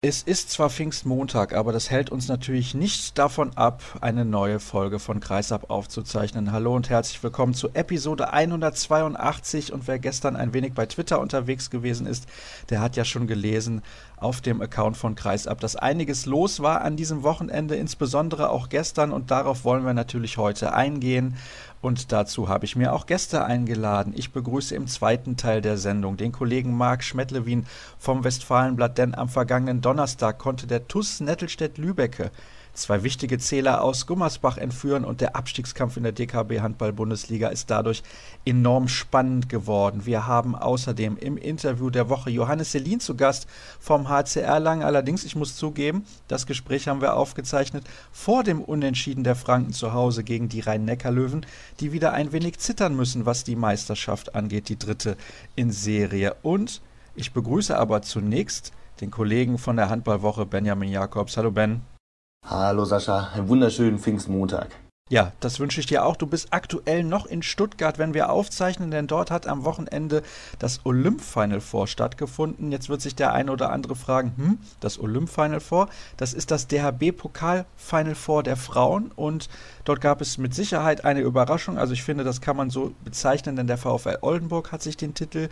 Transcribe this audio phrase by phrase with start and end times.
[0.00, 5.00] Es ist zwar Pfingstmontag, aber das hält uns natürlich nicht davon ab, eine neue Folge
[5.00, 6.52] von Kreisab aufzuzeichnen.
[6.52, 9.72] Hallo und herzlich willkommen zu Episode 182.
[9.72, 12.28] Und wer gestern ein wenig bei Twitter unterwegs gewesen ist,
[12.70, 13.82] der hat ja schon gelesen
[14.20, 19.12] auf dem Account von Kreisab, dass einiges los war an diesem Wochenende, insbesondere auch gestern.
[19.12, 21.36] Und darauf wollen wir natürlich heute eingehen.
[21.80, 24.12] Und dazu habe ich mir auch Gäste eingeladen.
[24.16, 27.66] Ich begrüße im zweiten Teil der Sendung den Kollegen Marc Schmettlewin
[27.98, 32.30] vom Westfalenblatt, denn am vergangenen Donnerstag konnte der TUS Nettelstedt-Lübecke
[32.78, 38.02] zwei wichtige Zähler aus Gummersbach entführen und der Abstiegskampf in der DKB Handball-Bundesliga ist dadurch
[38.44, 40.06] enorm spannend geworden.
[40.06, 43.46] Wir haben außerdem im Interview der Woche Johannes Selin zu Gast
[43.80, 44.82] vom HCR Lang.
[44.82, 49.92] Allerdings, ich muss zugeben, das Gespräch haben wir aufgezeichnet vor dem Unentschieden der Franken zu
[49.92, 51.46] Hause gegen die Rhein-Neckar-Löwen,
[51.80, 55.16] die wieder ein wenig zittern müssen, was die Meisterschaft angeht, die dritte
[55.56, 56.36] in Serie.
[56.42, 56.80] Und
[57.14, 61.36] ich begrüße aber zunächst den Kollegen von der Handballwoche Benjamin Jakobs.
[61.36, 61.97] Hallo Ben.
[62.44, 64.68] Hallo Sascha, einen wunderschönen Pfingstmontag.
[65.10, 66.16] Ja, das wünsche ich dir auch.
[66.16, 70.22] Du bist aktuell noch in Stuttgart, wenn wir aufzeichnen, denn dort hat am Wochenende
[70.58, 72.70] das Olymp Final Four stattgefunden.
[72.72, 76.50] Jetzt wird sich der eine oder andere fragen, hm, das Olymp Final Four, das ist
[76.50, 79.48] das DHB Pokal Final Four der Frauen und
[79.88, 81.78] dort gab es mit Sicherheit eine Überraschung.
[81.78, 85.14] Also ich finde, das kann man so bezeichnen, denn der VfL Oldenburg hat sich den
[85.14, 85.48] Titel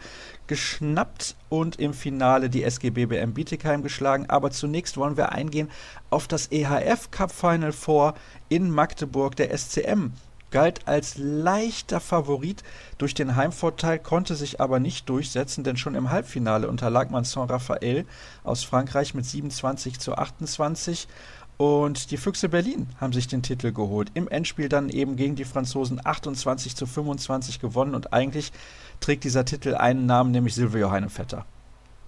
[0.46, 4.26] geschnappt und im Finale die SG BBM Bietigheim geschlagen.
[4.28, 5.70] Aber zunächst wollen wir eingehen
[6.10, 8.14] auf das EHF Cup Final Four
[8.48, 9.36] in Magdeburg.
[9.36, 10.12] Der SCM
[10.50, 12.62] galt als leichter Favorit
[12.98, 18.06] durch den Heimvorteil, konnte sich aber nicht durchsetzen, denn schon im Halbfinale unterlag man Saint-Raphael
[18.44, 21.08] aus Frankreich mit 27 zu 28.
[21.58, 24.10] Und die Füchse Berlin haben sich den Titel geholt.
[24.14, 27.94] Im Endspiel dann eben gegen die Franzosen 28 zu 25 gewonnen.
[27.94, 28.52] Und eigentlich
[29.00, 31.46] trägt dieser Titel einen Namen, nämlich Silvio Heinevetter.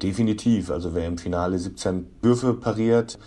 [0.02, 0.70] Definitiv.
[0.70, 3.19] Also wer im Finale 17 Würfe pariert,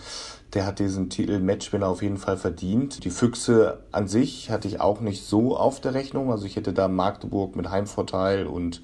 [0.53, 3.03] der hat diesen Titel Matchwinner auf jeden Fall verdient.
[3.03, 6.31] Die Füchse an sich hatte ich auch nicht so auf der Rechnung.
[6.31, 8.81] Also ich hätte da Magdeburg mit Heimvorteil und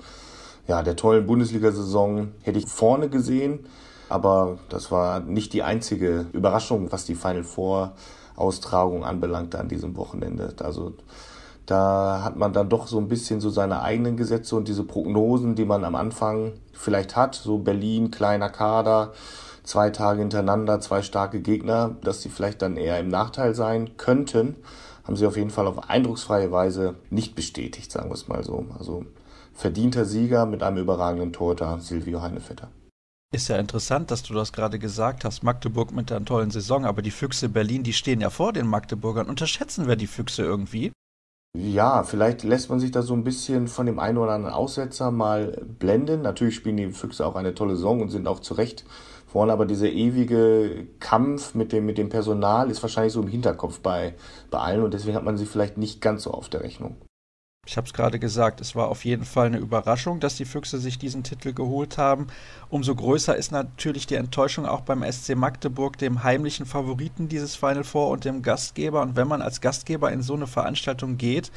[0.67, 3.67] ja, der tollen Bundesliga-Saison hätte ich vorne gesehen.
[4.09, 7.93] Aber das war nicht die einzige Überraschung, was die Final Four
[8.35, 10.53] Austragung anbelangte an diesem Wochenende.
[10.61, 10.93] Also
[11.65, 15.55] da hat man dann doch so ein bisschen so seine eigenen Gesetze und diese Prognosen,
[15.55, 19.11] die man am Anfang vielleicht hat, so Berlin, kleiner Kader,
[19.63, 24.55] zwei Tage hintereinander, zwei starke Gegner, dass sie vielleicht dann eher im Nachteil sein könnten,
[25.03, 28.65] haben sie auf jeden Fall auf eindrucksfreie Weise nicht bestätigt, sagen wir es mal so.
[28.79, 29.03] Also
[29.53, 32.69] verdienter Sieger mit einem überragenden Torhüter, Silvio Heinevetter.
[33.33, 35.43] Ist ja interessant, dass du das gerade gesagt hast.
[35.43, 39.27] Magdeburg mit einer tollen Saison, aber die Füchse Berlin, die stehen ja vor den Magdeburgern.
[39.27, 40.93] Unterschätzen wir die Füchse irgendwie?
[41.57, 45.11] Ja, vielleicht lässt man sich da so ein bisschen von dem einen oder anderen Aussetzer
[45.11, 46.21] mal blenden.
[46.21, 48.85] Natürlich spielen die Füchse auch eine tolle Saison und sind auch zu Recht
[49.27, 53.79] vorne, aber dieser ewige Kampf mit dem, mit dem Personal ist wahrscheinlich so im Hinterkopf
[53.79, 54.15] bei,
[54.49, 56.95] bei allen und deswegen hat man sie vielleicht nicht ganz so auf der Rechnung.
[57.67, 60.79] Ich habe es gerade gesagt, es war auf jeden Fall eine Überraschung, dass die Füchse
[60.79, 62.27] sich diesen Titel geholt haben.
[62.69, 67.83] Umso größer ist natürlich die Enttäuschung auch beim SC Magdeburg, dem heimlichen Favoriten dieses Final
[67.83, 69.01] Four und dem Gastgeber.
[69.01, 71.51] Und wenn man als Gastgeber in so eine Veranstaltung geht,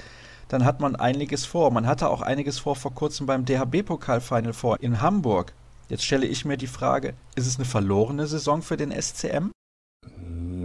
[0.49, 1.71] dann hat man einiges vor.
[1.71, 5.53] Man hatte auch einiges vor vor kurzem beim DHB-Pokal Final Four in Hamburg.
[5.89, 9.53] Jetzt stelle ich mir die Frage, ist es eine verlorene Saison für den SCM?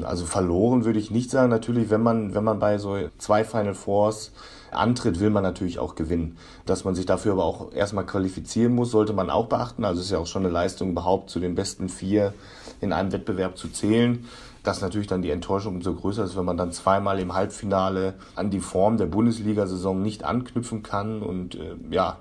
[0.06, 1.50] Also verloren würde ich nicht sagen.
[1.50, 4.32] Natürlich, wenn man, wenn man bei so zwei Final Fours
[4.72, 6.38] antritt, will man natürlich auch gewinnen.
[6.66, 9.86] Dass man sich dafür aber auch erstmal qualifizieren muss, sollte man auch beachten.
[9.86, 12.34] Also es ist ja auch schon eine Leistung, überhaupt zu den besten vier
[12.82, 14.26] in einem Wettbewerb zu zählen.
[14.64, 18.50] Dass natürlich dann die Enttäuschung umso größer ist, wenn man dann zweimal im Halbfinale an
[18.50, 22.18] die Form der Bundesliga-Saison nicht anknüpfen kann und äh, ja,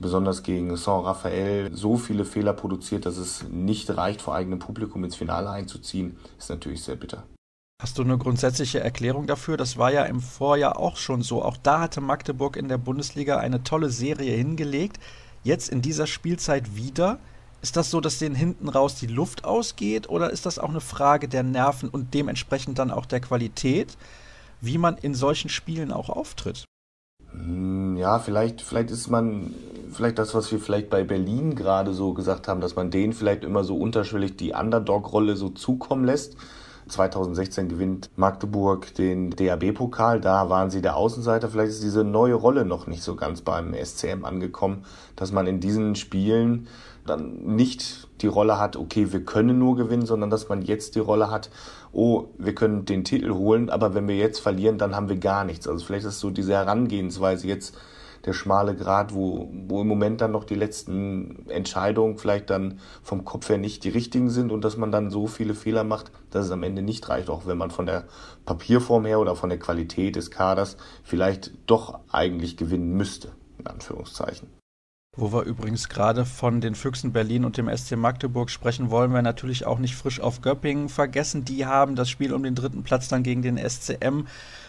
[0.00, 5.16] besonders gegen Saint-Raphael so viele Fehler produziert, dass es nicht reicht, vor eigenem Publikum ins
[5.16, 7.24] Finale einzuziehen, ist natürlich sehr bitter.
[7.80, 9.56] Hast du eine grundsätzliche Erklärung dafür?
[9.56, 11.44] Das war ja im Vorjahr auch schon so.
[11.44, 14.98] Auch da hatte Magdeburg in der Bundesliga eine tolle Serie hingelegt.
[15.44, 17.20] Jetzt in dieser Spielzeit wieder.
[17.62, 20.80] Ist das so, dass denen hinten raus die Luft ausgeht oder ist das auch eine
[20.80, 23.96] Frage der Nerven und dementsprechend dann auch der Qualität,
[24.60, 26.64] wie man in solchen Spielen auch auftritt?
[27.32, 29.54] Hm, ja, vielleicht, vielleicht ist man,
[29.90, 33.44] vielleicht das, was wir vielleicht bei Berlin gerade so gesagt haben, dass man denen vielleicht
[33.44, 36.36] immer so unterschwellig die Underdog-Rolle so zukommen lässt.
[36.88, 40.20] 2016 gewinnt Magdeburg den DAB-Pokal.
[40.20, 41.48] Da waren sie der Außenseiter.
[41.48, 44.84] Vielleicht ist diese neue Rolle noch nicht so ganz beim SCM angekommen,
[45.16, 46.66] dass man in diesen Spielen
[47.04, 51.00] dann nicht die Rolle hat, okay, wir können nur gewinnen, sondern dass man jetzt die
[51.00, 51.50] Rolle hat,
[51.92, 55.44] oh, wir können den Titel holen, aber wenn wir jetzt verlieren, dann haben wir gar
[55.44, 55.66] nichts.
[55.66, 57.74] Also vielleicht ist so diese Herangehensweise jetzt
[58.28, 63.24] der schmale Grad, wo, wo im Moment dann noch die letzten Entscheidungen vielleicht dann vom
[63.24, 66.44] Kopf her nicht die richtigen sind und dass man dann so viele Fehler macht, dass
[66.44, 68.04] es am Ende nicht reicht, auch wenn man von der
[68.44, 74.50] Papierform her oder von der Qualität des Kaders vielleicht doch eigentlich gewinnen müsste, in Anführungszeichen.
[75.20, 79.20] Wo wir übrigens gerade von den Füchsen Berlin und dem SC Magdeburg sprechen, wollen wir
[79.20, 81.44] natürlich auch nicht frisch auf Göppingen vergessen.
[81.44, 84.26] Die haben das Spiel um den dritten Platz dann gegen den SCM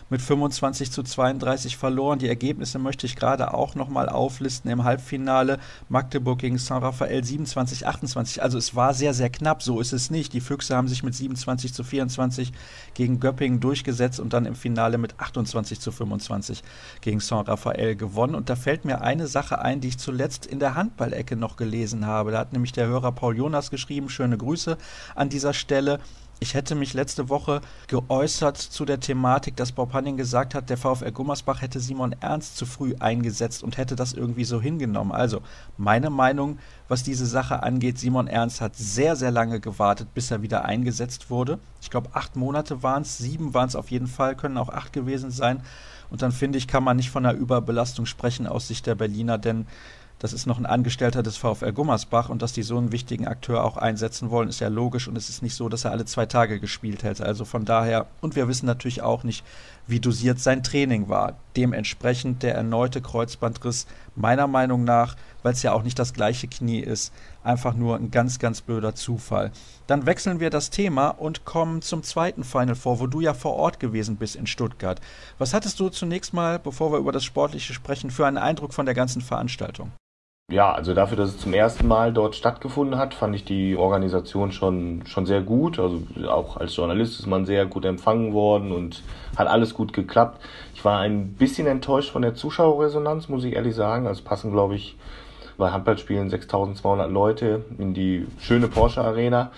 [0.10, 2.20] mit 25 zu 32 verloren.
[2.20, 4.72] Die Ergebnisse möchte ich gerade auch nochmal auflisten.
[4.72, 8.42] Im Halbfinale Magdeburg gegen Saint-Raphael 27, 28.
[8.42, 9.62] Also es war sehr, sehr knapp.
[9.62, 10.34] So ist es nicht.
[10.34, 12.52] Die Füchse haben sich mit 27 zu 24
[12.94, 16.64] gegen Göppingen durchgesetzt und dann im Finale mit 28 zu 25
[17.02, 18.36] gegen Saint-Raphael gewonnen.
[18.36, 22.06] Und da fällt mir eine Sache ein, die ich zuletzt in der Handballecke noch gelesen
[22.06, 22.32] habe.
[22.32, 24.10] Da hat nämlich der Hörer Paul Jonas geschrieben.
[24.10, 24.78] Schöne Grüße
[25.16, 26.00] an dieser Stelle.
[26.42, 30.78] Ich hätte mich letzte Woche geäußert zu der Thematik, dass Bob Hanning gesagt hat, der
[30.78, 35.12] VfL Gummersbach hätte Simon Ernst zu früh eingesetzt und hätte das irgendwie so hingenommen.
[35.12, 35.42] Also
[35.76, 36.58] meine Meinung,
[36.88, 41.30] was diese Sache angeht, Simon Ernst hat sehr, sehr lange gewartet, bis er wieder eingesetzt
[41.30, 41.60] wurde.
[41.82, 44.94] Ich glaube, acht Monate waren es, sieben waren es auf jeden Fall, können auch acht
[44.94, 45.62] gewesen sein.
[46.10, 49.38] Und dann finde ich, kann man nicht von einer Überbelastung sprechen aus Sicht der Berliner,
[49.38, 49.68] denn
[50.20, 53.64] das ist noch ein Angestellter des VfL Gummersbach und dass die so einen wichtigen Akteur
[53.64, 56.26] auch einsetzen wollen, ist ja logisch und es ist nicht so, dass er alle zwei
[56.26, 57.26] Tage gespielt hätte.
[57.26, 59.46] Also von daher, und wir wissen natürlich auch nicht,
[59.88, 61.38] wie dosiert sein Training war.
[61.56, 66.82] Dementsprechend der erneute Kreuzbandriss, meiner Meinung nach, weil es ja auch nicht das gleiche Knie
[66.82, 69.52] ist, einfach nur ein ganz, ganz blöder Zufall.
[69.88, 73.54] Dann wechseln wir das Thema und kommen zum zweiten Final Four, wo du ja vor
[73.54, 75.00] Ort gewesen bist in Stuttgart.
[75.38, 78.86] Was hattest du zunächst mal, bevor wir über das Sportliche sprechen, für einen Eindruck von
[78.86, 79.92] der ganzen Veranstaltung?
[80.52, 84.52] Ja, also dafür, dass es zum ersten Mal dort stattgefunden hat, fand ich die Organisation
[84.52, 85.78] schon, schon sehr gut.
[85.78, 89.04] Also auch als Journalist ist man sehr gut empfangen worden und
[89.38, 90.42] hat alles gut geklappt.
[90.74, 94.08] Ich war ein bisschen enttäuscht von der Zuschauerresonanz, muss ich ehrlich sagen.
[94.08, 94.98] Also passen, glaube ich,
[95.60, 99.52] bei Handballspielen 6200 Leute in die schöne Porsche Arena.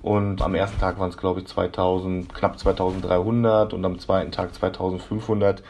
[0.00, 4.54] Und am ersten Tag waren es, glaube ich, 2000, knapp 2300 und am zweiten Tag
[4.54, 5.62] 2500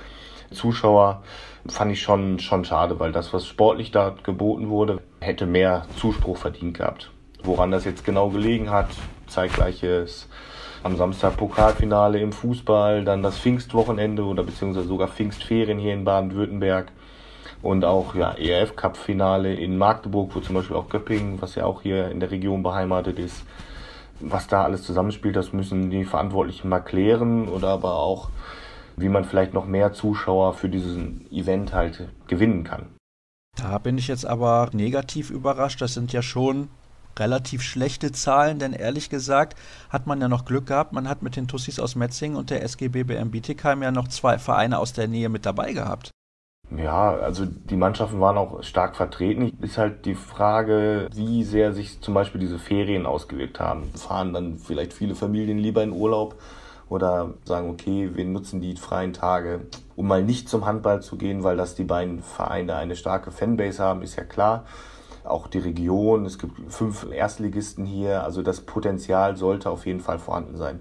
[0.51, 1.23] Zuschauer
[1.67, 6.37] fand ich schon, schon schade, weil das, was sportlich da geboten wurde, hätte mehr Zuspruch
[6.37, 7.11] verdient gehabt.
[7.43, 8.89] Woran das jetzt genau gelegen hat,
[9.27, 10.29] zeitgleiches
[10.83, 16.91] am Samstag Pokalfinale im Fußball, dann das Pfingstwochenende oder beziehungsweise sogar Pfingstferien hier in Baden-Württemberg
[17.63, 21.67] und auch ja, ERF Cup Finale in Magdeburg, wo zum Beispiel auch Göppingen, was ja
[21.67, 23.45] auch hier in der Region beheimatet ist,
[24.21, 28.31] was da alles zusammenspielt, das müssen die Verantwortlichen mal klären oder aber auch
[29.01, 32.87] wie man vielleicht noch mehr Zuschauer für diesen Event halt gewinnen kann.
[33.57, 35.81] Da bin ich jetzt aber negativ überrascht.
[35.81, 36.69] Das sind ja schon
[37.19, 39.59] relativ schlechte Zahlen, denn ehrlich gesagt
[39.91, 40.93] hat man ja noch Glück gehabt.
[40.93, 44.79] Man hat mit den Tussis aus Metzingen und der SGBBM Bietigheim ja noch zwei Vereine
[44.79, 46.11] aus der Nähe mit dabei gehabt.
[46.77, 49.59] Ja, also die Mannschaften waren auch stark vertreten.
[49.61, 53.91] Ist halt die Frage, wie sehr sich zum Beispiel diese Ferien ausgewirkt haben.
[53.95, 56.41] Fahren dann vielleicht viele Familien lieber in Urlaub
[56.91, 59.63] oder sagen, okay, wir nutzen die freien Tage,
[59.97, 63.83] um mal nicht zum Handball zu gehen, weil das die beiden Vereine eine starke Fanbase
[63.83, 64.65] haben, ist ja klar.
[65.25, 70.19] Auch die Region, es gibt fünf Erstligisten hier, also das Potenzial sollte auf jeden Fall
[70.19, 70.81] vorhanden sein.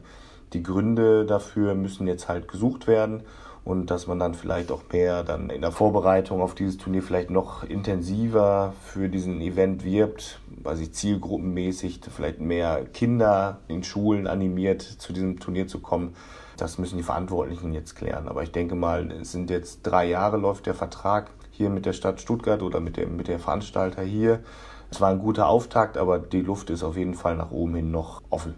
[0.53, 3.23] Die Gründe dafür müssen jetzt halt gesucht werden
[3.63, 7.29] und dass man dann vielleicht auch mehr dann in der Vorbereitung auf dieses Turnier vielleicht
[7.29, 14.81] noch intensiver für diesen Event wirbt, weil sich zielgruppenmäßig vielleicht mehr Kinder in Schulen animiert,
[14.81, 16.15] zu diesem Turnier zu kommen.
[16.57, 18.27] Das müssen die Verantwortlichen jetzt klären.
[18.27, 21.93] Aber ich denke mal, es sind jetzt drei Jahre läuft der Vertrag hier mit der
[21.93, 24.41] Stadt Stuttgart oder mit dem, mit der Veranstalter hier.
[24.91, 27.91] Es war ein guter Auftakt, aber die Luft ist auf jeden Fall nach oben hin
[27.91, 28.55] noch offen.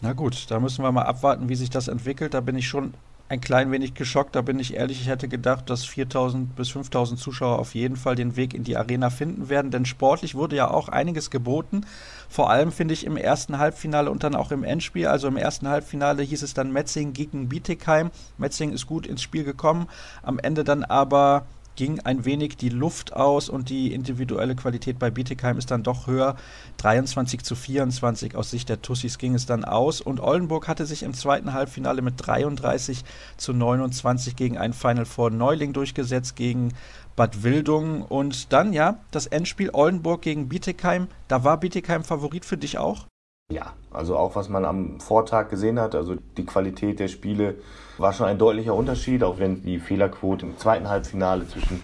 [0.00, 2.32] Na gut, da müssen wir mal abwarten, wie sich das entwickelt.
[2.32, 2.94] Da bin ich schon
[3.28, 5.00] ein klein wenig geschockt, da bin ich ehrlich.
[5.02, 8.76] Ich hätte gedacht, dass 4000 bis 5000 Zuschauer auf jeden Fall den Weg in die
[8.76, 11.82] Arena finden werden, denn sportlich wurde ja auch einiges geboten.
[12.30, 15.08] Vor allem finde ich im ersten Halbfinale und dann auch im Endspiel.
[15.08, 18.10] Also im ersten Halbfinale hieß es dann Metzing gegen Bietigheim.
[18.38, 19.88] Metzing ist gut ins Spiel gekommen,
[20.22, 21.46] am Ende dann aber
[21.78, 26.08] ging ein wenig die Luft aus und die individuelle Qualität bei Bietigheim ist dann doch
[26.08, 26.34] höher.
[26.78, 31.04] 23 zu 24 aus Sicht der Tussis ging es dann aus und Oldenburg hatte sich
[31.04, 33.04] im zweiten Halbfinale mit 33
[33.36, 36.74] zu 29 gegen ein Final Four Neuling durchgesetzt, gegen
[37.14, 41.06] Bad Wildung und dann ja das Endspiel Oldenburg gegen Bietigheim.
[41.28, 43.06] Da war Bietigheim Favorit für dich auch?
[43.52, 47.54] Ja, also auch was man am Vortag gesehen hat, also die Qualität der Spiele
[47.98, 51.82] war schon ein deutlicher Unterschied, auch wenn die Fehlerquote im zweiten Halbfinale zwischen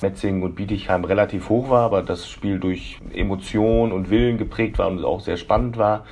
[0.00, 4.88] Metzingen und Bietigheim relativ hoch war, aber das Spiel durch Emotion und Willen geprägt war
[4.88, 6.04] und auch sehr spannend war.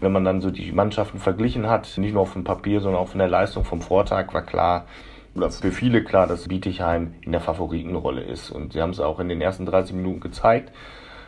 [0.00, 3.08] Wenn man dann so die Mannschaften verglichen hat, nicht nur auf dem Papier, sondern auch
[3.08, 4.86] von der Leistung vom Vortag, war klar,
[5.34, 8.50] oder für viele klar, dass Bietigheim in der Favoritenrolle ist.
[8.50, 10.72] Und sie haben es auch in den ersten 30 Minuten gezeigt.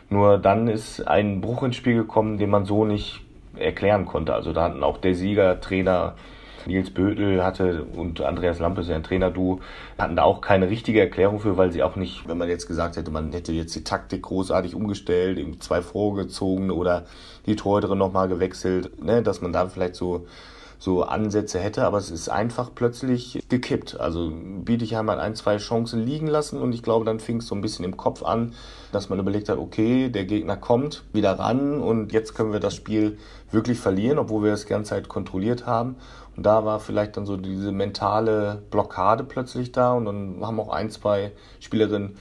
[0.09, 3.21] Nur dann ist ein Bruch ins Spiel gekommen, den man so nicht
[3.55, 4.33] erklären konnte.
[4.33, 6.15] Also da hatten auch der Sieger, Trainer
[6.65, 9.59] Nils Bödel hatte und Andreas Lampe, sein Trainer-Du,
[9.97, 12.97] hatten da auch keine richtige Erklärung für, weil sie auch nicht, wenn man jetzt gesagt
[12.97, 17.05] hätte, man hätte jetzt die Taktik großartig umgestellt, eben zwei vorgezogen oder
[17.45, 20.25] die Torhüterin nochmal gewechselt, ne, dass man da vielleicht so
[20.79, 23.99] so Ansätze hätte, aber es ist einfach plötzlich gekippt.
[23.99, 27.55] Also Bietigheim hat ein, zwei Chancen liegen lassen und ich glaube, dann fing es so
[27.55, 28.53] ein bisschen im Kopf an,
[28.93, 32.75] dass man überlegt hat, okay, der Gegner kommt wieder ran und jetzt können wir das
[32.75, 33.17] Spiel
[33.51, 35.97] wirklich verlieren, obwohl wir es die ganze Zeit kontrolliert haben.
[36.39, 40.69] Und da war vielleicht dann so diese mentale Blockade plötzlich da und dann haben auch
[40.69, 42.15] ein, zwei Spielerinnen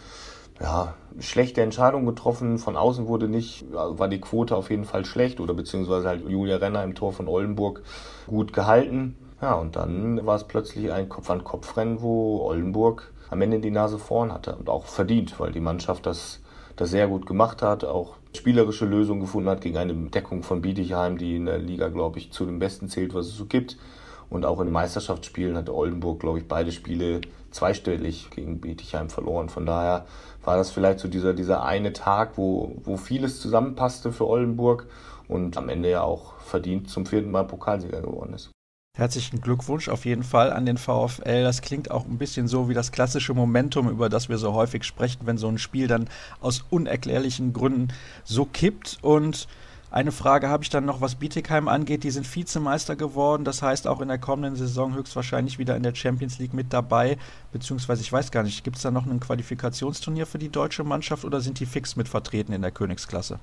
[0.61, 2.59] ja, schlechte Entscheidungen getroffen.
[2.59, 6.29] Von außen wurde nicht, also war die Quote auf jeden Fall schlecht oder beziehungsweise halt
[6.29, 7.83] Julia Renner im Tor von Oldenburg
[8.27, 9.15] gut gehalten.
[9.41, 14.33] Ja, und dann war es plötzlich ein Kopf-an-Kopf-Rennen, wo Oldenburg am Ende die Nase vorn
[14.33, 16.41] hatte und auch verdient, weil die Mannschaft das,
[16.75, 21.19] das sehr gut gemacht hat, auch spielerische Lösungen gefunden hat gegen eine Deckung von Bietigheim,
[21.19, 23.77] die in der Liga, glaube ich, zu den besten zählt, was es so gibt.
[24.31, 29.49] Und auch in Meisterschaftsspielen hat Oldenburg, glaube ich, beide Spiele zweistellig gegen Bietigheim verloren.
[29.49, 30.07] Von daher
[30.45, 34.87] war das vielleicht so dieser, dieser eine Tag, wo, wo vieles zusammenpasste für Oldenburg
[35.29, 38.51] und am Ende ja auch verdient zum vierten Mal Pokalsieger geworden ist.
[38.97, 41.45] Herzlichen Glückwunsch auf jeden Fall an den VfL.
[41.45, 44.83] Das klingt auch ein bisschen so wie das klassische Momentum, über das wir so häufig
[44.83, 46.09] sprechen, wenn so ein Spiel dann
[46.41, 47.89] aus unerklärlichen Gründen
[48.25, 48.99] so kippt.
[49.01, 49.47] Und
[49.91, 52.05] eine Frage habe ich dann noch, was Bietigheim angeht.
[52.05, 55.95] Die sind Vizemeister geworden, das heißt auch in der kommenden Saison höchstwahrscheinlich wieder in der
[55.95, 57.17] Champions League mit dabei.
[57.53, 61.25] Beziehungsweise, ich weiß gar nicht, gibt es da noch ein Qualifikationsturnier für die deutsche Mannschaft
[61.25, 63.41] oder sind die fix mit vertreten in der Königsklasse?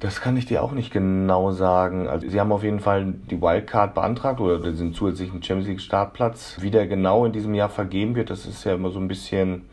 [0.00, 2.08] Das kann ich dir auch nicht genau sagen.
[2.08, 6.56] Also sie haben auf jeden Fall die Wildcard beantragt oder den zusätzlichen Champions League Startplatz.
[6.60, 9.66] Wie der genau in diesem Jahr vergeben wird, das ist ja immer so ein bisschen,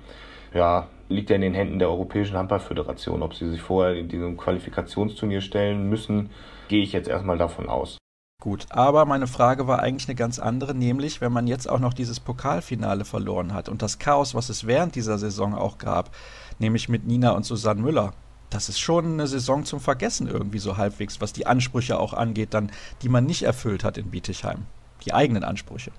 [0.54, 3.22] ja, liegt ja in den Händen der Europäischen Handballföderation.
[3.22, 6.30] Ob sie sich vorher in diesem Qualifikationsturnier stellen müssen,
[6.68, 7.98] gehe ich jetzt erstmal davon aus.
[8.42, 11.94] Gut, aber meine Frage war eigentlich eine ganz andere, nämlich wenn man jetzt auch noch
[11.94, 16.10] dieses Pokalfinale verloren hat und das Chaos, was es während dieser Saison auch gab,
[16.58, 18.14] nämlich mit Nina und Susanne Müller,
[18.50, 22.56] das ist schon eine Saison zum Vergessen irgendwie so halbwegs, was die Ansprüche auch angeht,
[22.56, 22.72] dann,
[23.04, 24.66] die man nicht erfüllt hat in Bietigheim.
[25.06, 25.92] Die eigenen Ansprüche.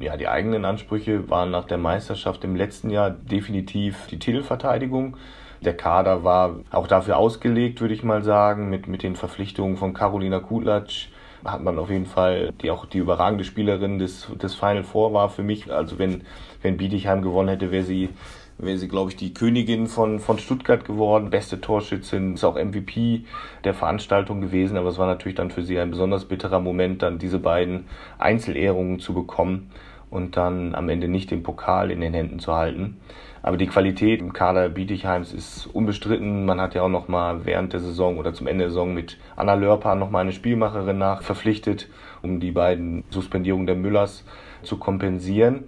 [0.00, 5.16] Ja, die eigenen Ansprüche waren nach der Meisterschaft im letzten Jahr definitiv die Titelverteidigung.
[5.60, 9.94] Der Kader war auch dafür ausgelegt, würde ich mal sagen, mit, mit den Verpflichtungen von
[9.94, 11.08] Carolina Kutlatsch
[11.44, 15.28] hat man auf jeden Fall, die auch die überragende Spielerin des, des Final Four war
[15.30, 15.72] für mich.
[15.72, 16.22] Also wenn,
[16.62, 18.10] wenn Bietigheim gewonnen hätte, wäre sie
[18.58, 23.22] wäre sie, glaube ich, die Königin von, von Stuttgart geworden, beste Torschützin, ist auch MVP
[23.62, 27.20] der Veranstaltung gewesen, aber es war natürlich dann für sie ein besonders bitterer Moment, dann
[27.20, 27.84] diese beiden
[28.18, 29.70] Einzelehrungen zu bekommen
[30.10, 32.98] und dann am Ende nicht den Pokal in den Händen zu halten.
[33.42, 36.44] Aber die Qualität im Kader Bietigheims ist unbestritten.
[36.44, 39.18] Man hat ja auch noch mal während der Saison oder zum Ende der Saison mit
[39.36, 41.88] Anna Lörper noch mal eine Spielmacherin nach verpflichtet,
[42.22, 44.24] um die beiden Suspendierungen der Müllers
[44.62, 45.64] zu kompensieren.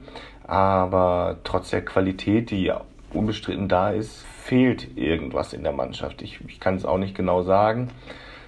[0.47, 2.73] Aber trotz der Qualität, die
[3.12, 6.23] unbestritten da ist, fehlt irgendwas in der Mannschaft.
[6.23, 7.88] Ich, ich kann es auch nicht genau sagen,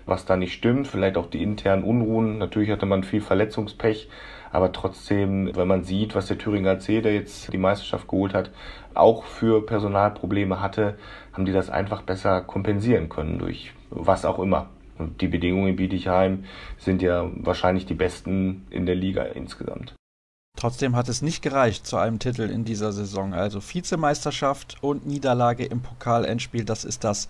[0.05, 0.89] was da nicht stimmt.
[0.89, 2.39] Vielleicht auch die internen Unruhen.
[2.39, 4.09] Natürlich hatte man viel Verletzungspech.
[4.53, 8.51] Aber trotzdem, wenn man sieht, was der Thüringer C, der jetzt die Meisterschaft geholt hat,
[8.95, 10.99] auch für Personalprobleme hatte,
[11.33, 14.69] haben die das einfach besser kompensieren können durch was auch immer.
[14.99, 16.45] Und die Bedingungen in Bietigheim
[16.79, 19.95] sind ja wahrscheinlich die besten in der Liga insgesamt.
[20.57, 23.33] Trotzdem hat es nicht gereicht zu einem Titel in dieser Saison.
[23.33, 27.29] Also Vizemeisterschaft und Niederlage im Pokalendspiel, das ist das,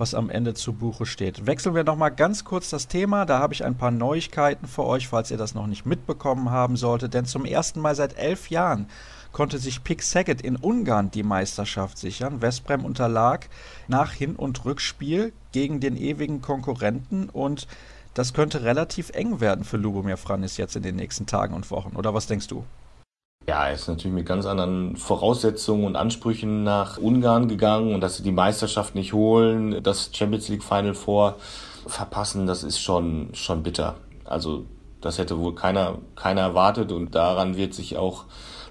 [0.00, 1.46] was am Ende zu Buche steht.
[1.46, 3.26] Wechseln wir nochmal ganz kurz das Thema.
[3.26, 6.76] Da habe ich ein paar Neuigkeiten für euch, falls ihr das noch nicht mitbekommen haben
[6.76, 7.12] solltet.
[7.12, 8.88] Denn zum ersten Mal seit elf Jahren
[9.30, 12.40] konnte sich Pick Saget in Ungarn die Meisterschaft sichern.
[12.40, 13.48] Westbrem unterlag
[13.88, 17.68] nach Hin- und Rückspiel gegen den ewigen Konkurrenten und
[18.14, 21.94] das könnte relativ eng werden für Lubomir Franis jetzt in den nächsten Tagen und Wochen.
[21.94, 22.64] Oder was denkst du?
[23.50, 28.16] Ja, er ist natürlich mit ganz anderen Voraussetzungen und Ansprüchen nach Ungarn gegangen und dass
[28.16, 31.34] sie die Meisterschaft nicht holen, das Champions League Final Four
[31.84, 33.96] verpassen, das ist schon, schon bitter.
[34.24, 34.66] Also
[35.00, 38.26] das hätte wohl keiner, keiner erwartet und daran wird sich auch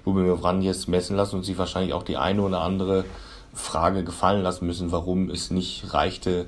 [0.06, 3.04] Lubomir Vranjes messen lassen und sich wahrscheinlich auch die eine oder andere
[3.52, 6.46] Frage gefallen lassen müssen, warum es nicht reichte,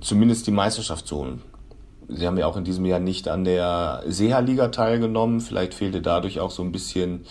[0.00, 1.42] zumindest die Meisterschaft zu holen.
[2.06, 5.40] Sie haben ja auch in diesem Jahr nicht an der Seha-Liga teilgenommen.
[5.40, 7.24] Vielleicht fehlte dadurch auch so ein bisschen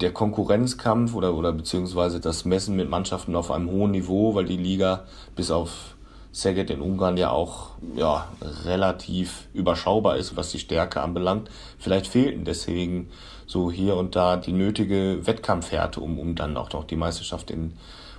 [0.00, 4.56] der Konkurrenzkampf oder, oder beziehungsweise das Messen mit Mannschaften auf einem hohen Niveau, weil die
[4.56, 5.04] Liga
[5.36, 5.94] bis auf
[6.34, 8.26] Szeged in Ungarn ja auch ja,
[8.64, 11.48] relativ überschaubar ist, was die Stärke anbelangt.
[11.78, 13.08] Vielleicht fehlten deswegen
[13.46, 17.74] so hier und da die nötige Wettkampfhärte, um, um dann auch noch die Meisterschaft in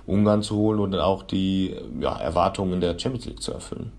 [0.06, 3.92] Ungarn zu holen und auch die ja, Erwartungen der Champions League zu erfüllen.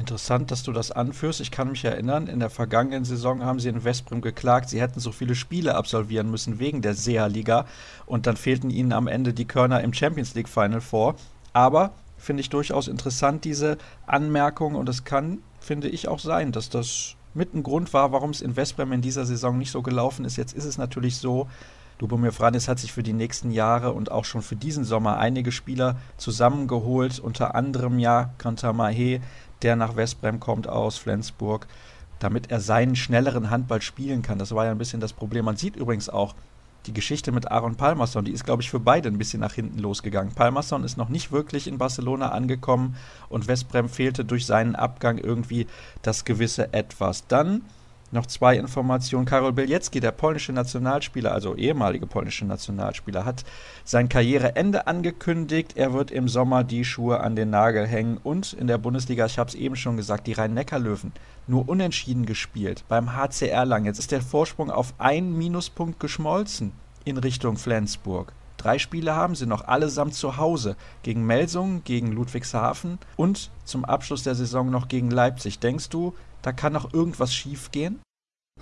[0.00, 1.42] Interessant, dass du das anführst.
[1.42, 4.98] Ich kann mich erinnern, in der vergangenen Saison haben sie in Westbrem geklagt, sie hätten
[4.98, 7.66] so viele Spiele absolvieren müssen wegen der SEA-Liga
[8.06, 11.16] und dann fehlten ihnen am Ende die Körner im Champions League Final vor.
[11.52, 13.76] Aber finde ich durchaus interessant, diese
[14.06, 18.30] Anmerkung und es kann, finde ich, auch sein, dass das mit ein Grund war, warum
[18.30, 20.38] es in Westbrem in dieser Saison nicht so gelaufen ist.
[20.38, 21.46] Jetzt ist es natürlich so,
[22.00, 25.52] Lubomir Franis hat sich für die nächsten Jahre und auch schon für diesen Sommer einige
[25.52, 29.20] Spieler zusammengeholt, unter anderem ja Kantamahe,
[29.62, 31.66] der nach Westbrem kommt aus Flensburg,
[32.18, 34.38] damit er seinen schnelleren Handball spielen kann.
[34.38, 35.44] Das war ja ein bisschen das Problem.
[35.44, 36.34] Man sieht übrigens auch,
[36.86, 39.78] die Geschichte mit Aaron Palmerson, die ist, glaube ich, für beide ein bisschen nach hinten
[39.78, 40.34] losgegangen.
[40.34, 42.96] Palmerson ist noch nicht wirklich in Barcelona angekommen
[43.28, 45.66] und Westbrem fehlte durch seinen Abgang irgendwie
[46.02, 47.26] das gewisse Etwas.
[47.26, 47.62] Dann
[48.12, 49.24] noch zwei Informationen.
[49.24, 53.44] Karol Bieliecki, der polnische Nationalspieler, also ehemalige polnische Nationalspieler, hat
[53.84, 55.76] sein Karriereende angekündigt.
[55.76, 58.18] Er wird im Sommer die Schuhe an den Nagel hängen.
[58.22, 61.12] Und in der Bundesliga, ich habe es eben schon gesagt, die Rhein-Neckar-Löwen
[61.46, 63.84] nur unentschieden gespielt beim HCR Lang.
[63.84, 66.72] Jetzt ist der Vorsprung auf einen Minuspunkt geschmolzen
[67.04, 68.32] in Richtung Flensburg.
[68.60, 70.76] Drei Spiele haben sie noch, allesamt zu Hause.
[71.02, 75.60] Gegen Melsungen, gegen Ludwigshafen und zum Abschluss der Saison noch gegen Leipzig.
[75.60, 76.12] Denkst du,
[76.42, 78.00] da kann noch irgendwas schiefgehen?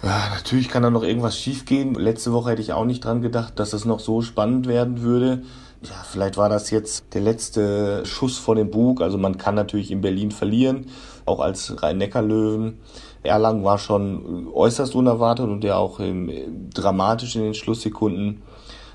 [0.00, 1.94] Ja, natürlich kann da noch irgendwas schiefgehen.
[1.94, 5.42] Letzte Woche hätte ich auch nicht dran gedacht, dass es noch so spannend werden würde.
[5.82, 9.02] Ja, vielleicht war das jetzt der letzte Schuss vor dem Bug.
[9.02, 10.86] Also man kann natürlich in Berlin verlieren,
[11.24, 12.78] auch als Rhein-Neckar-Löwen.
[13.24, 18.42] Erlangen war schon äußerst unerwartet und ja auch im, dramatisch in den Schlusssekunden.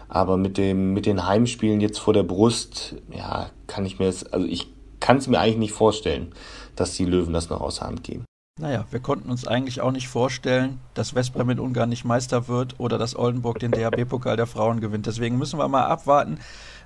[0.07, 4.25] Aber mit dem, mit den Heimspielen jetzt vor der Brust, ja, kann ich mir das,
[4.31, 4.67] also ich
[5.00, 6.31] kann es mir eigentlich nicht vorstellen,
[6.75, 8.25] dass die Löwen das noch aus der Hand geben.
[8.60, 12.79] Naja, wir konnten uns eigentlich auch nicht vorstellen, dass Westbrem in Ungarn nicht Meister wird
[12.79, 15.07] oder dass Oldenburg den DHB-Pokal der Frauen gewinnt.
[15.07, 16.38] Deswegen müssen wir mal abwarten,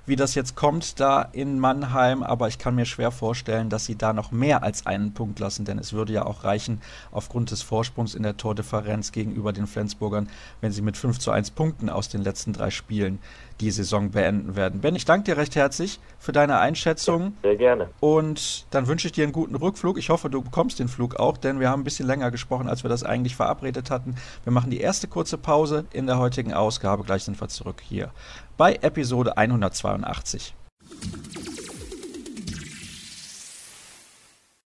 [0.08, 2.22] wie das jetzt kommt da in Mannheim.
[2.22, 5.64] Aber ich kann mir schwer vorstellen, dass sie da noch mehr als einen Punkt lassen,
[5.64, 10.28] denn es würde ja auch reichen aufgrund des Vorsprungs in der Tordifferenz gegenüber den Flensburgern,
[10.60, 13.18] wenn sie mit 5 zu 1 Punkten aus den letzten drei Spielen
[13.60, 14.80] die Saison beenden werden.
[14.80, 17.34] Ben, ich danke dir recht herzlich für deine Einschätzung.
[17.42, 17.88] Sehr gerne.
[18.00, 19.98] Und dann wünsche ich dir einen guten Rückflug.
[19.98, 22.84] Ich hoffe, du bekommst den Flug auch, denn wir haben ein bisschen länger gesprochen, als
[22.84, 24.14] wir das eigentlich verabredet hatten.
[24.44, 27.04] Wir machen die erste kurze Pause in der heutigen Ausgabe.
[27.04, 28.10] Gleich sind wir zurück hier
[28.56, 30.54] bei Episode 182.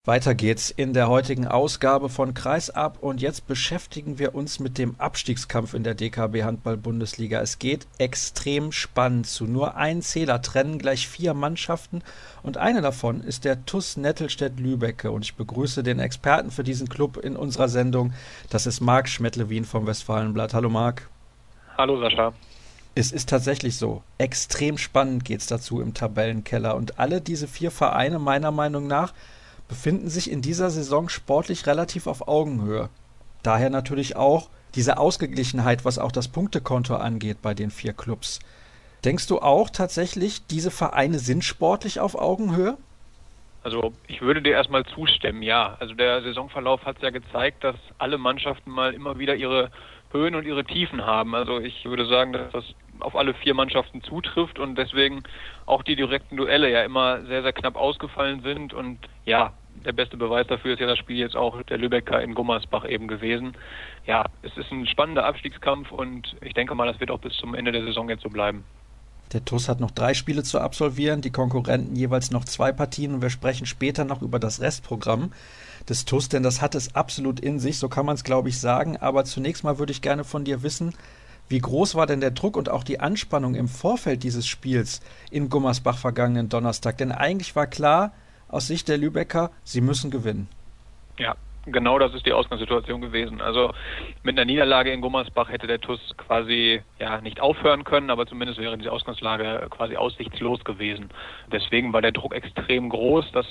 [0.06, 4.96] Weiter geht's in der heutigen Ausgabe von Kreisab und jetzt beschäftigen wir uns mit dem
[5.00, 7.40] Abstiegskampf in der DKB Handball Bundesliga.
[7.40, 9.46] Es geht extrem spannend zu.
[9.46, 12.02] Nur ein Zähler trennen gleich vier Mannschaften
[12.42, 17.16] und eine davon ist der TUS Nettelstedt-Lübecke und ich begrüße den Experten für diesen Club
[17.16, 18.12] in unserer Sendung.
[18.50, 20.52] Das ist Marc Schmettlewin vom Westfalenblatt.
[20.52, 21.08] Hallo Marc.
[21.78, 22.34] Hallo Sascha.
[22.94, 24.02] Es ist tatsächlich so.
[24.18, 29.14] Extrem spannend geht's dazu im Tabellenkeller und alle diese vier Vereine meiner Meinung nach
[29.68, 32.88] befinden sich in dieser Saison sportlich relativ auf Augenhöhe.
[33.42, 38.40] Daher natürlich auch diese Ausgeglichenheit, was auch das Punktekonto angeht bei den vier Clubs.
[39.04, 42.78] Denkst du auch tatsächlich, diese Vereine sind sportlich auf Augenhöhe?
[43.62, 45.76] Also ich würde dir erstmal zustimmen, ja.
[45.80, 49.70] Also der Saisonverlauf hat ja gezeigt, dass alle Mannschaften mal immer wieder ihre
[50.14, 51.34] Höhen und ihre Tiefen haben.
[51.34, 52.64] Also ich würde sagen, dass das
[53.00, 55.24] auf alle vier Mannschaften zutrifft und deswegen
[55.66, 58.72] auch die direkten Duelle ja immer sehr, sehr knapp ausgefallen sind.
[58.72, 59.52] Und ja,
[59.84, 63.08] der beste Beweis dafür ist ja das Spiel jetzt auch der Lübecker in Gummersbach eben
[63.08, 63.56] gewesen.
[64.06, 67.54] Ja, es ist ein spannender Abstiegskampf und ich denke mal, das wird auch bis zum
[67.54, 68.64] Ende der Saison jetzt so bleiben.
[69.32, 73.22] Der TUS hat noch drei Spiele zu absolvieren, die Konkurrenten jeweils noch zwei Partien und
[73.22, 75.32] wir sprechen später noch über das Restprogramm
[75.88, 78.60] des TUS, denn das hat es absolut in sich, so kann man es glaube ich
[78.60, 78.96] sagen.
[78.96, 80.94] Aber zunächst mal würde ich gerne von dir wissen,
[81.48, 85.50] wie groß war denn der Druck und auch die Anspannung im Vorfeld dieses Spiels in
[85.50, 86.96] Gummersbach vergangenen Donnerstag?
[86.96, 88.12] Denn eigentlich war klar,
[88.48, 90.48] aus Sicht der Lübecker, sie müssen gewinnen.
[91.18, 93.40] Ja, genau das ist die Ausgangssituation gewesen.
[93.40, 93.72] Also
[94.22, 98.58] mit einer Niederlage in Gummersbach hätte der TUS quasi ja nicht aufhören können, aber zumindest
[98.58, 101.10] wäre diese Ausgangslage quasi aussichtslos gewesen.
[101.52, 103.32] Deswegen war der Druck extrem groß.
[103.32, 103.46] Das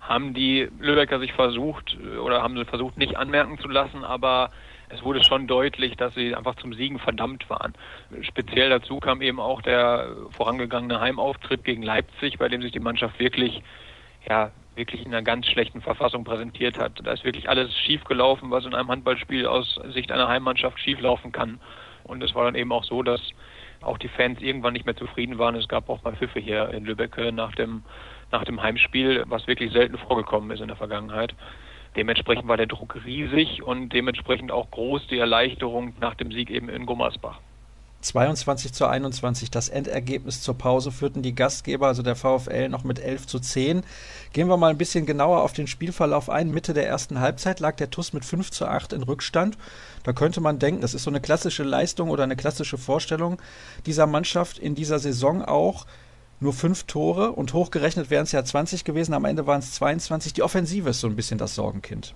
[0.00, 4.50] haben die Lübecker sich versucht oder haben sie versucht nicht anmerken zu lassen, aber
[4.88, 7.74] es wurde schon deutlich, dass sie einfach zum Siegen verdammt waren.
[8.22, 13.18] Speziell dazu kam eben auch der vorangegangene Heimauftritt gegen Leipzig, bei dem sich die Mannschaft
[13.20, 13.62] wirklich,
[14.28, 16.92] ja, wirklich in einer ganz schlechten Verfassung präsentiert hat.
[17.04, 21.00] Da ist wirklich alles schief gelaufen, was in einem Handballspiel aus Sicht einer Heimmannschaft schief
[21.00, 21.60] laufen kann.
[22.04, 23.20] Und es war dann eben auch so, dass
[23.82, 25.54] auch die Fans irgendwann nicht mehr zufrieden waren.
[25.54, 27.82] Es gab auch mal Pfiffe hier in Lübeck nach dem
[28.32, 31.34] nach dem Heimspiel, was wirklich selten vorgekommen ist in der Vergangenheit.
[31.96, 36.68] Dementsprechend war der Druck riesig und dementsprechend auch groß die Erleichterung nach dem Sieg eben
[36.68, 37.40] in Gummersbach.
[38.02, 39.50] 22 zu 21.
[39.50, 43.82] Das Endergebnis zur Pause führten die Gastgeber, also der VfL, noch mit 11 zu 10.
[44.32, 46.50] Gehen wir mal ein bisschen genauer auf den Spielverlauf ein.
[46.50, 49.58] Mitte der ersten Halbzeit lag der TUS mit 5 zu 8 in Rückstand.
[50.02, 53.40] Da könnte man denken, das ist so eine klassische Leistung oder eine klassische Vorstellung
[53.84, 55.84] dieser Mannschaft in dieser Saison auch.
[56.42, 60.32] Nur fünf Tore und hochgerechnet wären es ja 20 gewesen, am Ende waren es 22.
[60.32, 62.14] Die Offensive ist so ein bisschen das Sorgenkind.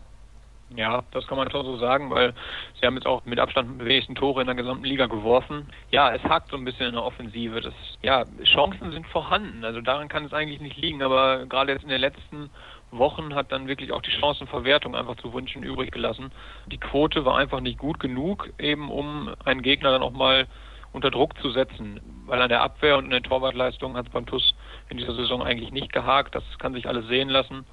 [0.74, 2.32] Ja, das kann man schon so sagen, weil
[2.80, 5.68] sie haben jetzt auch mit Abstand die wenigsten Tore in der gesamten Liga geworfen.
[5.90, 7.60] Ja, es hakt so ein bisschen in der Offensive.
[7.60, 9.62] Das, ja, Chancen sind vorhanden.
[9.62, 12.48] Also daran kann es eigentlich nicht liegen, aber gerade jetzt in den letzten
[12.90, 16.32] Wochen hat dann wirklich auch die Chancenverwertung einfach zu wünschen übrig gelassen.
[16.66, 20.46] Die Quote war einfach nicht gut genug, eben um einen Gegner dann auch mal
[20.94, 24.24] unter Druck zu setzen, weil an der Abwehr und in der Torwartleistung hat es beim
[24.24, 24.54] TUS
[24.88, 26.34] in dieser Saison eigentlich nicht gehakt.
[26.34, 27.66] Das kann sich alles sehen lassen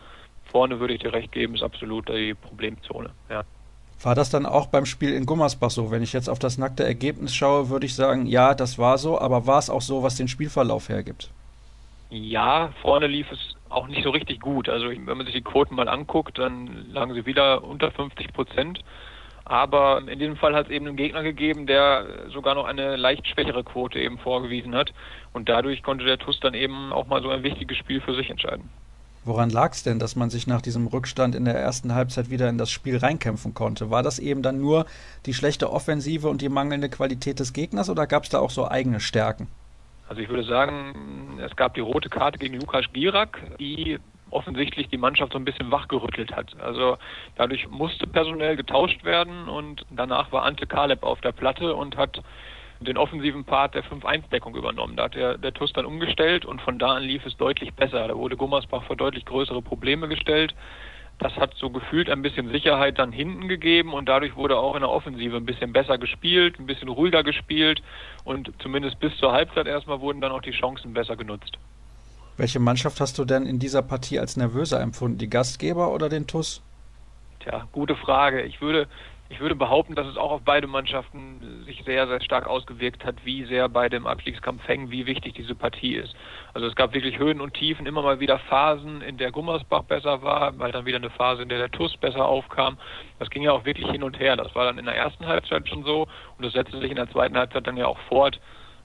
[0.52, 3.12] vorne würde ich dir recht geben, ist absolut die Problemzone.
[3.30, 3.44] Ja.
[4.04, 5.92] War das dann auch beim Spiel in Gummersbach so?
[5.92, 9.20] Wenn ich jetzt auf das nackte Ergebnis schaue, würde ich sagen, ja, das war so,
[9.20, 11.30] aber war es auch so, was den Spielverlauf hergibt?
[12.10, 14.68] Ja, vorne lief es auch nicht so richtig gut.
[14.68, 18.80] Also wenn man sich die Quoten mal anguckt, dann lagen sie wieder unter 50 Prozent.
[19.46, 23.28] Aber in diesem Fall hat es eben einen Gegner gegeben, der sogar noch eine leicht
[23.28, 24.94] schwächere Quote eben vorgewiesen hat.
[25.34, 28.30] Und dadurch konnte der TUS dann eben auch mal so ein wichtiges Spiel für sich
[28.30, 28.70] entscheiden.
[29.24, 32.50] Woran lag es denn, dass man sich nach diesem Rückstand in der ersten Halbzeit wieder
[32.50, 33.92] in das Spiel reinkämpfen konnte?
[33.92, 34.88] War das eben dann nur
[35.28, 38.68] die schlechte Offensive und die mangelnde Qualität des Gegners oder gab es da auch so
[38.68, 39.48] eigene Stärken?
[40.10, 44.00] Also ich würde sagen, es gab die rote Karte gegen Lukas Girak, die
[44.32, 46.60] offensichtlich die Mannschaft so ein bisschen wachgerüttelt hat.
[46.60, 46.98] Also
[47.36, 52.22] dadurch musste personell getauscht werden und danach war Ante Kaleb auf der Platte und hat
[52.80, 54.96] den offensiven Part der 5-1-Deckung übernommen.
[54.96, 58.08] Da hat der, der TUS dann umgestellt und von da an lief es deutlich besser.
[58.08, 60.56] Da wurde Gummersbach vor deutlich größere Probleme gestellt.
[61.20, 64.82] Das hat so gefühlt ein bisschen Sicherheit dann hinten gegeben und dadurch wurde auch in
[64.82, 67.84] der Offensive ein bisschen besser gespielt, ein bisschen ruhiger gespielt
[68.24, 71.60] und zumindest bis zur Halbzeit erstmal wurden dann auch die Chancen besser genutzt.
[72.38, 75.18] Welche Mannschaft hast du denn in dieser Partie als nervöser empfunden?
[75.18, 76.64] Die Gastgeber oder den TUS?
[77.42, 78.44] Tja, gute Frage.
[78.44, 78.88] Ich würde,
[79.30, 83.16] ich würde behaupten, dass es auch auf beide Mannschaften sich sehr, sehr stark ausgewirkt hat,
[83.26, 86.16] wie sehr bei dem Abstiegskampf hängen, wie wichtig diese Partie ist.
[86.54, 90.22] Also es gab wirklich Höhen und Tiefen, immer mal wieder Phasen, in der Gummersbach besser
[90.22, 92.78] war, weil dann wieder eine Phase, in der der TUS besser aufkam.
[93.20, 94.36] Das ging ja auch wirklich hin und her.
[94.36, 97.10] Das war dann in der ersten Halbzeit schon so und das setzte sich in der
[97.10, 98.40] zweiten Halbzeit dann ja auch fort.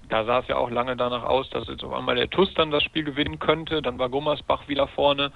[0.08, 2.70] Da sah es ja auch lange danach aus, dass jetzt auf einmal der TUS dann
[2.70, 3.82] das Spiel gewinnen könnte.
[3.82, 5.32] Dann war Gummersbach wieder vorne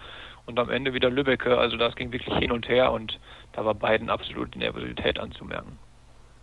[0.46, 1.58] und am Ende wieder Lübbecke.
[1.58, 3.18] Also das ging wirklich hin und her und
[3.52, 5.78] da war beiden absolut Nervosität anzumerken.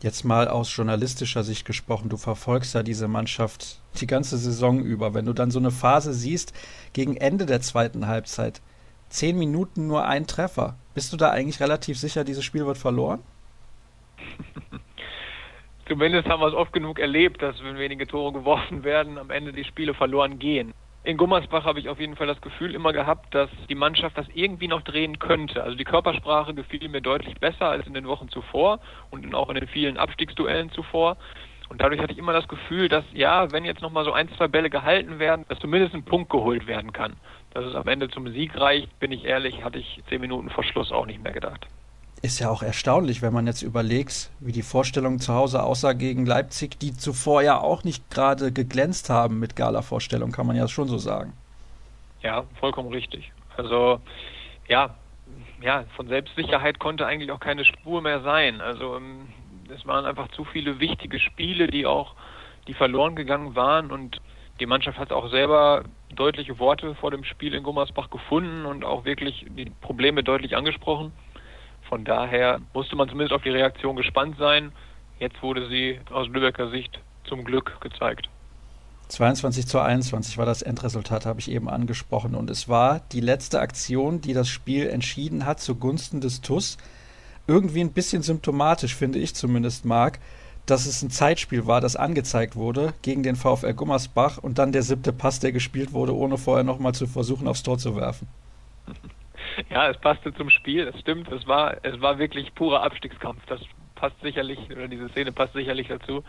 [0.01, 5.15] Jetzt mal aus journalistischer Sicht gesprochen, du verfolgst ja diese Mannschaft die ganze Saison über.
[5.15, 6.53] Wenn du dann so eine Phase siehst,
[6.93, 8.61] gegen Ende der zweiten Halbzeit,
[9.09, 13.21] zehn Minuten nur ein Treffer, bist du da eigentlich relativ sicher, dieses Spiel wird verloren?
[15.87, 19.53] Zumindest haben wir es oft genug erlebt, dass wenn wenige Tore geworfen werden, am Ende
[19.53, 20.73] die Spiele verloren gehen
[21.07, 24.27] in Gummersbach habe ich auf jeden Fall das Gefühl immer gehabt, dass die Mannschaft das
[24.33, 25.63] irgendwie noch drehen könnte.
[25.63, 29.55] Also die Körpersprache gefiel mir deutlich besser als in den Wochen zuvor und auch in
[29.55, 31.15] den vielen Abstiegsduellen zuvor.
[31.69, 34.49] Und dadurch hatte ich immer das Gefühl, dass ja, wenn jetzt nochmal so ein, zwei
[34.49, 37.13] Bälle gehalten werden, dass zumindest ein Punkt geholt werden kann.
[37.53, 40.65] Dass es am Ende zum Sieg reicht, bin ich ehrlich, hatte ich zehn Minuten vor
[40.65, 41.67] Schluss auch nicht mehr gedacht.
[42.23, 46.25] Ist ja auch erstaunlich, wenn man jetzt überlegt, wie die Vorstellung zu Hause aussah gegen
[46.25, 50.87] Leipzig, die zuvor ja auch nicht gerade geglänzt haben mit Gala-Vorstellung, kann man ja schon
[50.87, 51.33] so sagen.
[52.23, 53.31] Ja, vollkommen richtig.
[53.55, 53.99] Also,
[54.67, 54.95] ja,
[55.61, 58.61] ja, von Selbstsicherheit konnte eigentlich auch keine Spur mehr sein.
[58.61, 59.27] Also, ähm,
[59.73, 62.15] es waren einfach zu viele wichtige Spiele, die auch,
[62.67, 64.19] die verloren gegangen waren und
[64.59, 65.83] die Mannschaft hat auch selber
[66.15, 71.11] deutliche Worte vor dem Spiel in Gummersbach gefunden und auch wirklich die Probleme deutlich angesprochen.
[71.89, 74.71] Von daher musste man zumindest auf die Reaktion gespannt sein.
[75.19, 78.29] Jetzt wurde sie aus Lübecker Sicht zum Glück gezeigt.
[79.09, 82.35] 22 zu 21 war das Endresultat, habe ich eben angesprochen.
[82.35, 86.77] Und es war die letzte Aktion, die das Spiel entschieden hat zugunsten des TUS.
[87.47, 90.19] Irgendwie ein bisschen symptomatisch, finde ich zumindest, Marc,
[90.65, 94.83] dass es ein Zeitspiel war, das angezeigt wurde gegen den VfL Gummersbach und dann der
[94.83, 98.27] siebte Pass, der gespielt wurde, ohne vorher nochmal zu versuchen, aufs Tor zu werfen.
[99.69, 101.31] Ja, es passte zum Spiel, das stimmt.
[101.31, 103.45] Es war, es war wirklich purer Abstiegskampf.
[103.47, 103.61] Das
[103.95, 106.23] passt sicherlich, oder diese Szene passt sicherlich dazu.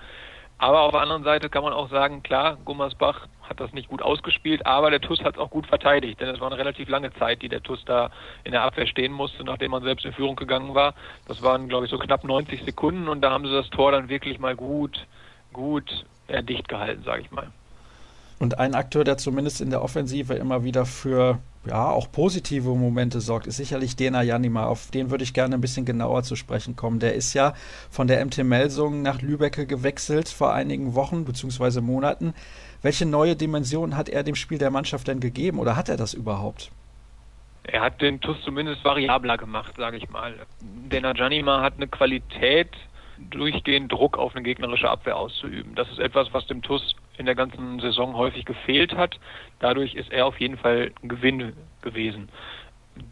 [0.61, 4.03] Aber auf der anderen Seite kann man auch sagen, klar, Gummersbach hat das nicht gut
[4.03, 7.13] ausgespielt, aber der TUS hat es auch gut verteidigt, denn es war eine relativ lange
[7.15, 8.11] Zeit, die der TUS da
[8.43, 10.95] in der Abwehr stehen musste, nachdem man selbst in Führung gegangen war.
[11.29, 14.09] Das waren, glaube ich, so knapp 90 Sekunden und da haben sie das Tor dann
[14.09, 15.07] wirklich mal gut,
[15.53, 17.53] gut ja, dicht gehalten, sage ich mal.
[18.41, 23.21] Und ein Akteur, der zumindest in der Offensive immer wieder für ja, auch positive Momente
[23.21, 24.67] sorgt, ist sicherlich Dena Janima.
[24.67, 26.99] Auf den würde ich gerne ein bisschen genauer zu sprechen kommen.
[26.99, 27.55] Der ist ja
[27.91, 31.81] von der MT Melsung nach Lübecke gewechselt vor einigen Wochen bzw.
[31.81, 32.35] Monaten.
[32.81, 36.15] Welche neue Dimension hat er dem Spiel der Mannschaft denn gegeben oder hat er das
[36.15, 36.71] überhaupt?
[37.65, 40.35] Er hat den TUS zumindest variabler gemacht, sage ich mal.
[40.61, 42.71] Dena Janima hat eine Qualität,
[43.19, 45.75] durchgehend Druck auf eine gegnerische Abwehr auszuüben.
[45.75, 49.19] Das ist etwas, was dem TUS in der ganzen Saison häufig gefehlt hat.
[49.59, 51.53] Dadurch ist er auf jeden Fall ein Gewinn
[51.83, 52.29] gewesen.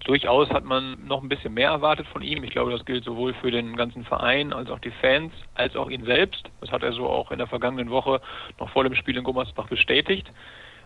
[0.04, 2.42] Durchaus hat man noch ein bisschen mehr erwartet von ihm.
[2.44, 5.90] Ich glaube, das gilt sowohl für den ganzen Verein als auch die Fans, als auch
[5.90, 6.50] ihn selbst.
[6.60, 8.20] Das hat er so auch in der vergangenen Woche
[8.58, 10.30] noch vor dem Spiel in Gummersbach bestätigt,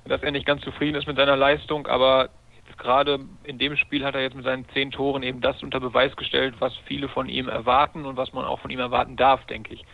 [0.04, 2.30] dass er nicht ganz zufrieden ist mit seiner Leistung, aber
[2.78, 6.14] gerade in dem Spiel hat er jetzt mit seinen zehn Toren eben das unter Beweis
[6.16, 9.74] gestellt, was viele von ihm erwarten und was man auch von ihm erwarten darf, denke
[9.74, 9.85] ich.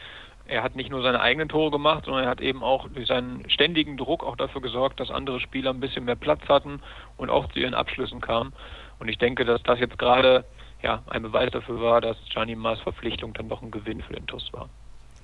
[0.49, 3.49] Er hat nicht nur seine eigenen Tore gemacht, sondern er hat eben auch durch seinen
[3.51, 6.81] ständigen Druck auch dafür gesorgt, dass andere Spieler ein bisschen mehr Platz hatten
[7.17, 8.53] und auch zu ihren Abschlüssen kamen.
[8.99, 10.45] Und ich denke, dass das jetzt gerade
[10.83, 14.27] ja, ein Beweis dafür war, dass Gianni Maas Verpflichtung dann doch ein Gewinn für den
[14.27, 14.69] TUS war.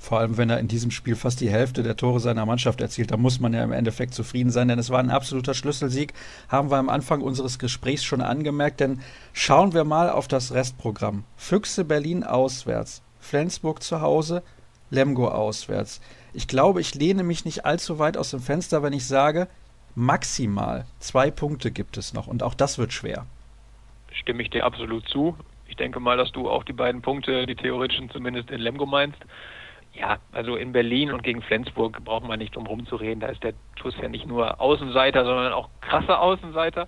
[0.03, 3.13] Vor allem, wenn er in diesem Spiel fast die Hälfte der Tore seiner Mannschaft erzielt,
[3.13, 6.13] da muss man ja im Endeffekt zufrieden sein, denn es war ein absoluter Schlüsselsieg,
[6.49, 9.01] haben wir am Anfang unseres Gesprächs schon angemerkt, denn
[9.33, 11.23] schauen wir mal auf das Restprogramm.
[11.37, 14.43] Füchse Berlin auswärts, Flensburg zu Hause,
[14.93, 16.01] Lemgo auswärts.
[16.35, 19.49] Ich glaube, ich lehne mich nicht allzu weit aus dem Fenster, wenn ich sage,
[19.95, 23.27] maximal zwei Punkte gibt es noch und auch das wird schwer.
[24.13, 25.37] Stimme ich dir absolut zu.
[25.67, 29.19] Ich denke mal, dass du auch die beiden Punkte, die theoretischen zumindest in Lemgo meinst.
[29.95, 33.21] Ja, also in Berlin und gegen Flensburg braucht man nicht drum herum zu reden.
[33.21, 36.87] Da ist der TUS ja nicht nur Außenseiter, sondern auch krasser Außenseiter.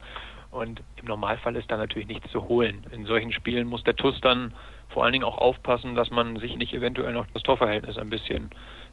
[0.51, 2.87] Und im Normalfall ist da natürlich nichts zu holen.
[2.93, 4.53] In solchen Spielen muss der TUS dann
[4.95, 8.51] vor allen Dingen auch aufpassen, dass man sich nicht eventuell noch das Torverhältnis ein bisschen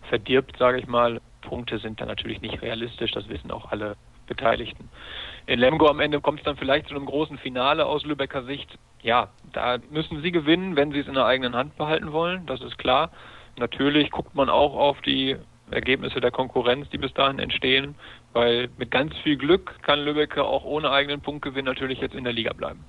[0.10, 1.22] verdirbt, sage ich mal.
[1.42, 3.96] Punkte sind da natürlich nicht realistisch, das wissen auch alle
[4.28, 4.90] Beteiligten.
[5.46, 8.80] In Lemgo am Ende kommt es dann vielleicht zu einem großen Finale aus Lübecker Sicht.
[9.04, 12.62] Ja, da müssen sie gewinnen, wenn sie es in der eigenen Hand behalten wollen, das
[12.62, 13.12] ist klar.
[13.58, 15.36] Natürlich guckt man auch auf die
[15.70, 17.94] Ergebnisse der Konkurrenz, die bis dahin entstehen,
[18.34, 22.34] weil mit ganz viel Glück kann Lübecker auch ohne eigenen Punktgewinn natürlich jetzt in der
[22.34, 22.84] Liga bleiben.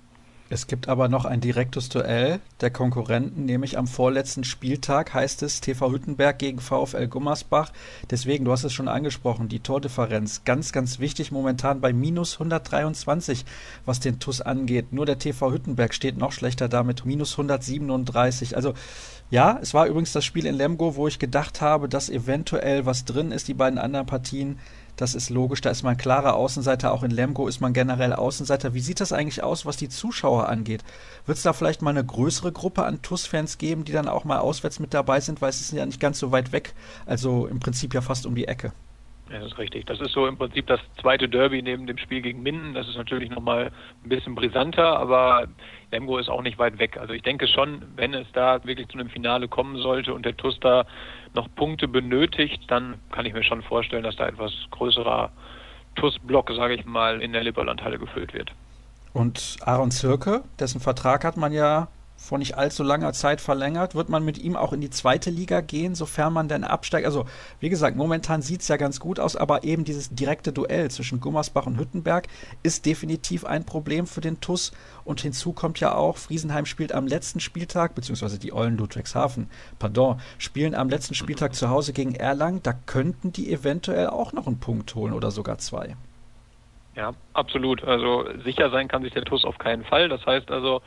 [0.53, 5.63] Es gibt aber noch ein direktes Duell der Konkurrenten, nämlich am vorletzten Spieltag heißt es
[5.63, 7.73] TV Hüttenberg gegen VfL Gummersbach.
[8.11, 13.47] Deswegen, du hast es schon angesprochen, die Tordifferenz ganz, ganz wichtig momentan bei minus 123,
[13.87, 14.93] was den TUS angeht.
[14.93, 18.55] Nur der TV Hüttenberg steht noch schlechter da mit minus 137.
[18.55, 18.75] Also
[19.31, 23.07] ja, es war übrigens das Spiel in Lemgo, wo ich gedacht habe, dass eventuell was
[23.07, 23.49] drin ist.
[23.49, 24.59] Die beiden anderen Partien
[24.97, 26.93] das ist logisch, da ist man klarer Außenseiter.
[26.93, 28.75] Auch in Lemgo ist man generell Außenseiter.
[28.75, 30.85] Wie sieht das eigentlich aus, was die Zuschauer angeht?
[31.27, 34.39] Wird es da vielleicht mal eine größere Gruppe an TUS-Fans geben, die dann auch mal
[34.39, 36.75] auswärts mit dabei sind, weil es ist ja nicht ganz so weit weg.
[37.07, 38.73] Also im Prinzip ja fast um die Ecke.
[39.33, 39.87] Das ist richtig.
[39.87, 42.75] Das ist so im Prinzip das zweite Derby neben dem Spiel gegen Minden.
[42.75, 43.73] Das ist natürlich nochmal
[44.05, 45.47] ein bisschen brisanter, aber
[45.91, 46.99] Lemgo ist auch nicht weit weg.
[46.99, 50.37] Also ich denke schon, wenn es da wirklich zu einem Finale kommen sollte und der
[50.37, 50.85] TUS da
[51.35, 55.31] noch Punkte benötigt, dann kann ich mir schon vorstellen, dass da etwas größerer
[55.95, 58.53] TUS-Block, sage ich mal, in der Lipperlandhalle gefüllt wird.
[59.15, 61.89] Und Aaron Zirke, dessen Vertrag hat man ja
[62.23, 63.97] vor nicht allzu langer Zeit verlängert.
[63.97, 67.05] Wird man mit ihm auch in die zweite Liga gehen, sofern man denn absteigt?
[67.05, 67.27] Also,
[67.59, 71.19] wie gesagt, momentan sieht es ja ganz gut aus, aber eben dieses direkte Duell zwischen
[71.19, 72.29] Gummersbach und Hüttenberg
[72.63, 74.71] ist definitiv ein Problem für den TUS.
[75.05, 80.21] Und hinzu kommt ja auch, Friesenheim spielt am letzten Spieltag, beziehungsweise die Eulen Ludwigshafen, pardon,
[80.39, 82.63] spielen am letzten Spieltag zu Hause gegen Erlangen.
[82.63, 85.97] Da könnten die eventuell auch noch einen Punkt holen oder sogar zwei.
[86.95, 87.83] Ja, absolut.
[87.83, 90.09] Also sicher sein kann sich der TUS auf keinen Fall.
[90.09, 90.83] Das heißt also,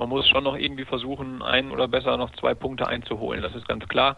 [0.00, 3.42] man muss schon noch irgendwie versuchen, ein oder besser noch zwei Punkte einzuholen.
[3.42, 4.16] Das ist ganz klar.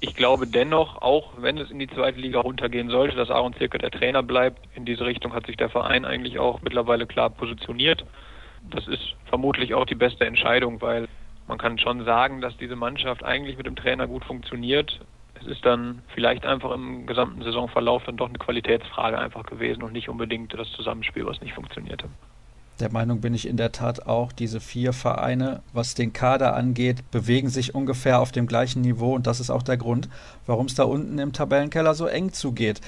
[0.00, 3.76] Ich glaube dennoch, auch wenn es in die zweite Liga runtergehen sollte, dass Aaron Zirke
[3.76, 4.66] der Trainer bleibt.
[4.74, 8.06] In diese Richtung hat sich der Verein eigentlich auch mittlerweile klar positioniert.
[8.70, 11.06] Das ist vermutlich auch die beste Entscheidung, weil
[11.46, 14.98] man kann schon sagen, dass diese Mannschaft eigentlich mit dem Trainer gut funktioniert.
[15.34, 19.92] Es ist dann vielleicht einfach im gesamten Saisonverlauf dann doch eine Qualitätsfrage einfach gewesen und
[19.92, 22.08] nicht unbedingt das Zusammenspiel, was nicht funktionierte.
[22.80, 27.10] Der Meinung bin ich in der Tat auch, diese vier Vereine, was den Kader angeht,
[27.10, 30.08] bewegen sich ungefähr auf dem gleichen Niveau und das ist auch der Grund,
[30.46, 32.80] warum es da unten im Tabellenkeller so eng zugeht.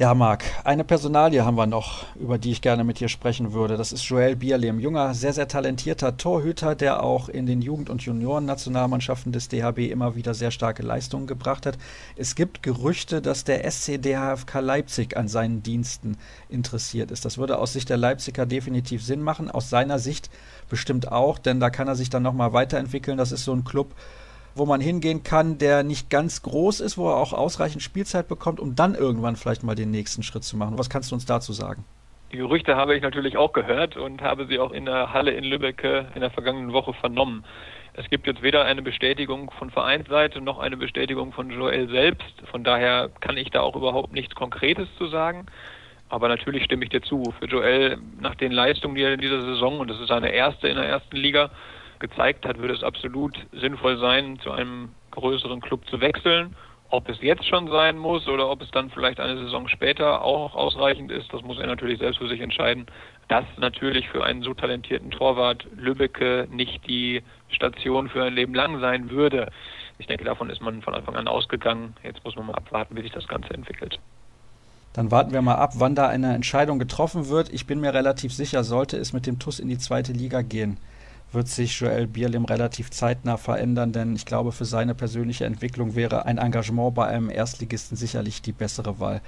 [0.00, 3.76] Ja, Marc, eine Personalie haben wir noch, über die ich gerne mit dir sprechen würde.
[3.76, 8.02] Das ist Joel Bierlehm, junger, sehr, sehr talentierter Torhüter, der auch in den Jugend- und
[8.02, 11.78] Junioren-Nationalmannschaften des DHB immer wieder sehr starke Leistungen gebracht hat.
[12.14, 16.16] Es gibt Gerüchte, dass der SC DHFK Leipzig an seinen Diensten
[16.48, 17.24] interessiert ist.
[17.24, 20.30] Das würde aus Sicht der Leipziger definitiv Sinn machen, aus seiner Sicht
[20.68, 23.18] bestimmt auch, denn da kann er sich dann nochmal weiterentwickeln.
[23.18, 23.96] Das ist so ein Club,
[24.58, 28.60] wo man hingehen kann, der nicht ganz groß ist, wo er auch ausreichend Spielzeit bekommt,
[28.60, 30.78] um dann irgendwann vielleicht mal den nächsten Schritt zu machen.
[30.78, 31.84] Was kannst du uns dazu sagen?
[32.32, 35.44] Die Gerüchte habe ich natürlich auch gehört und habe sie auch in der Halle in
[35.44, 35.82] Lübeck
[36.14, 37.44] in der vergangenen Woche vernommen.
[37.94, 42.32] Es gibt jetzt weder eine Bestätigung von Vereinsseite noch eine Bestätigung von Joel selbst.
[42.50, 45.46] Von daher kann ich da auch überhaupt nichts Konkretes zu sagen.
[46.08, 47.34] Aber natürlich stimme ich dir zu.
[47.38, 50.68] Für Joel, nach den Leistungen, die er in dieser Saison, und das ist seine erste
[50.68, 51.50] in der ersten Liga,
[52.00, 56.54] gezeigt hat, würde es absolut sinnvoll sein, zu einem größeren Club zu wechseln.
[56.90, 60.54] Ob es jetzt schon sein muss oder ob es dann vielleicht eine Saison später auch
[60.54, 62.86] ausreichend ist, das muss er natürlich selbst für sich entscheiden
[63.28, 68.80] dass natürlich für einen so talentierten Torwart Lübbecke nicht die Station für ein Leben lang
[68.80, 69.50] sein würde.
[69.98, 71.94] Ich denke, davon ist man von Anfang an ausgegangen.
[72.02, 74.00] Jetzt muss man mal abwarten, wie sich das Ganze entwickelt.
[74.94, 77.52] Dann warten wir mal ab, wann da eine Entscheidung getroffen wird.
[77.52, 80.78] Ich bin mir relativ sicher, sollte es mit dem TUS in die zweite Liga gehen,
[81.32, 86.26] wird sich Joel Bierlim relativ zeitnah verändern, denn ich glaube, für seine persönliche Entwicklung wäre
[86.26, 89.20] ein Engagement bei einem Erstligisten sicherlich die bessere Wahl.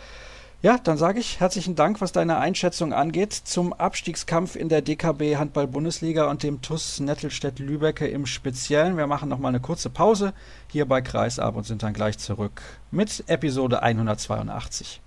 [0.63, 5.37] Ja, dann sage ich herzlichen Dank, was deine Einschätzung angeht zum Abstiegskampf in der DKB
[5.37, 8.99] Handball-Bundesliga und dem TUS Nettelstedt-Lübecke im Speziellen.
[8.99, 10.35] Wir machen nochmal eine kurze Pause
[10.69, 12.61] hier bei Kreisab und sind dann gleich zurück
[12.91, 15.01] mit Episode 182.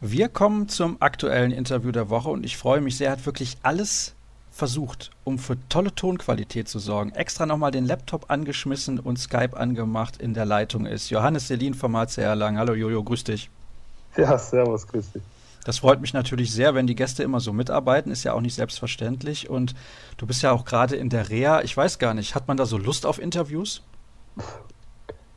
[0.00, 4.14] Wir kommen zum aktuellen Interview der Woche und ich freue mich sehr, hat wirklich alles
[4.52, 10.18] versucht, um für tolle Tonqualität zu sorgen, extra nochmal den Laptop angeschmissen und Skype angemacht
[10.18, 11.10] in der Leitung ist.
[11.10, 12.58] Johannes Selin vom HCR Lang.
[12.58, 13.50] Hallo Jojo, grüß dich.
[14.16, 15.22] Ja, servus, grüß dich.
[15.64, 18.54] Das freut mich natürlich sehr, wenn die Gäste immer so mitarbeiten, ist ja auch nicht
[18.54, 19.50] selbstverständlich.
[19.50, 19.74] Und
[20.16, 21.62] du bist ja auch gerade in der Reha.
[21.62, 23.82] Ich weiß gar nicht, hat man da so Lust auf Interviews?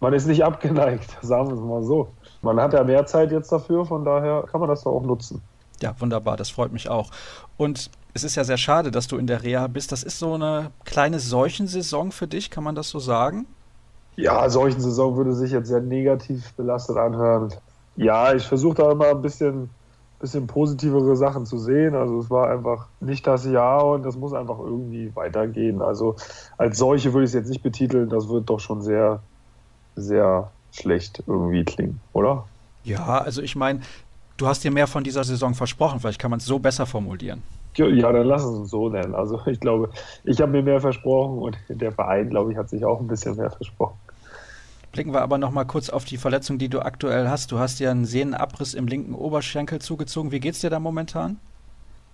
[0.01, 2.09] Man ist nicht abgeneigt, sagen wir es mal so.
[2.41, 5.41] Man hat ja mehr Zeit jetzt dafür, von daher kann man das doch auch nutzen.
[5.81, 7.09] Ja, wunderbar, das freut mich auch.
[7.57, 9.91] Und es ist ja sehr schade, dass du in der Reha bist.
[9.91, 13.45] Das ist so eine kleine Seuchensaison für dich, kann man das so sagen?
[14.15, 17.53] Ja, Seuchensaison würde sich jetzt sehr negativ belastet anhören.
[17.95, 19.69] Ja, ich versuche da immer ein bisschen,
[20.19, 21.95] bisschen positivere Sachen zu sehen.
[21.95, 25.81] Also es war einfach nicht das Jahr und das muss einfach irgendwie weitergehen.
[25.81, 26.15] Also
[26.57, 28.09] als solche würde ich es jetzt nicht betiteln.
[28.09, 29.21] Das wird doch schon sehr,
[29.95, 32.45] sehr schlecht irgendwie klingen, oder?
[32.83, 33.81] Ja, also ich meine,
[34.37, 35.99] du hast dir mehr von dieser Saison versprochen.
[35.99, 37.43] Vielleicht kann man es so besser formulieren.
[37.75, 39.15] Ja, dann lass es uns so nennen.
[39.15, 39.89] Also ich glaube,
[40.23, 43.35] ich habe mir mehr versprochen und der Verein, glaube ich, hat sich auch ein bisschen
[43.37, 43.97] mehr versprochen.
[44.91, 47.51] Blicken wir aber noch mal kurz auf die Verletzung, die du aktuell hast.
[47.53, 50.31] Du hast ja einen Sehnenabriss im linken Oberschenkel zugezogen.
[50.31, 51.39] Wie geht's dir da momentan?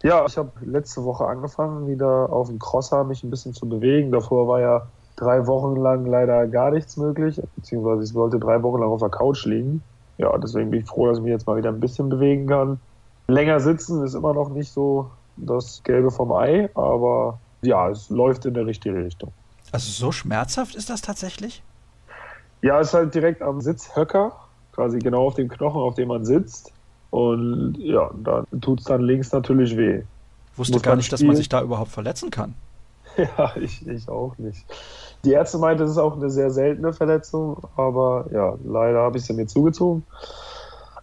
[0.03, 4.11] Ja, ich habe letzte Woche angefangen, wieder auf dem Crosser mich ein bisschen zu bewegen.
[4.11, 8.79] Davor war ja drei Wochen lang leider gar nichts möglich, beziehungsweise ich sollte drei Wochen
[8.79, 9.83] lang auf der Couch liegen.
[10.17, 12.79] Ja, deswegen bin ich froh, dass ich mich jetzt mal wieder ein bisschen bewegen kann.
[13.27, 18.45] Länger sitzen ist immer noch nicht so das Gelbe vom Ei, aber ja, es läuft
[18.45, 19.31] in der richtige Richtung.
[19.71, 21.61] Also so schmerzhaft ist das tatsächlich?
[22.61, 24.33] Ja, es ist halt direkt am Sitzhöcker,
[24.71, 26.71] quasi genau auf dem Knochen, auf dem man sitzt.
[27.09, 30.03] Und ja, da tut es dann links natürlich weh.
[30.53, 32.55] Ich wusste Muss gar nicht, dass man sich da überhaupt verletzen kann.
[33.17, 34.63] Ja, ich, ich auch nicht.
[35.27, 39.25] Die Ärzte meinten, es ist auch eine sehr seltene Verletzung, aber ja, leider habe ich
[39.25, 40.03] sie mir zugezogen.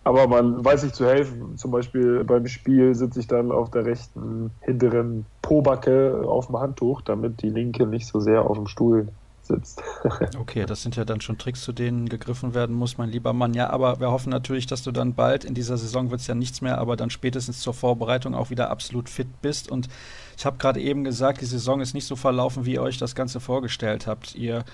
[0.02, 1.58] Aber man weiß sich zu helfen.
[1.58, 7.02] Zum Beispiel beim Spiel sitze ich dann auf der rechten hinteren Pobacke auf dem Handtuch,
[7.02, 9.08] damit die linke nicht so sehr auf dem Stuhl
[9.42, 9.82] sitzt.
[10.40, 13.52] okay, das sind ja dann schon Tricks, zu denen gegriffen werden muss, mein lieber Mann.
[13.52, 16.34] Ja, aber wir hoffen natürlich, dass du dann bald, in dieser Saison wird es ja
[16.34, 19.70] nichts mehr, aber dann spätestens zur Vorbereitung auch wieder absolut fit bist.
[19.70, 19.90] Und
[20.36, 23.14] ich habe gerade eben gesagt, die Saison ist nicht so verlaufen, wie ihr euch das
[23.14, 24.34] Ganze vorgestellt habt.
[24.34, 24.64] Ihr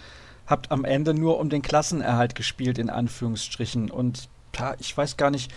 [0.46, 3.90] habt am Ende nur um den Klassenerhalt gespielt, in Anführungsstrichen.
[3.90, 4.28] Und
[4.78, 5.52] ich weiß gar nicht,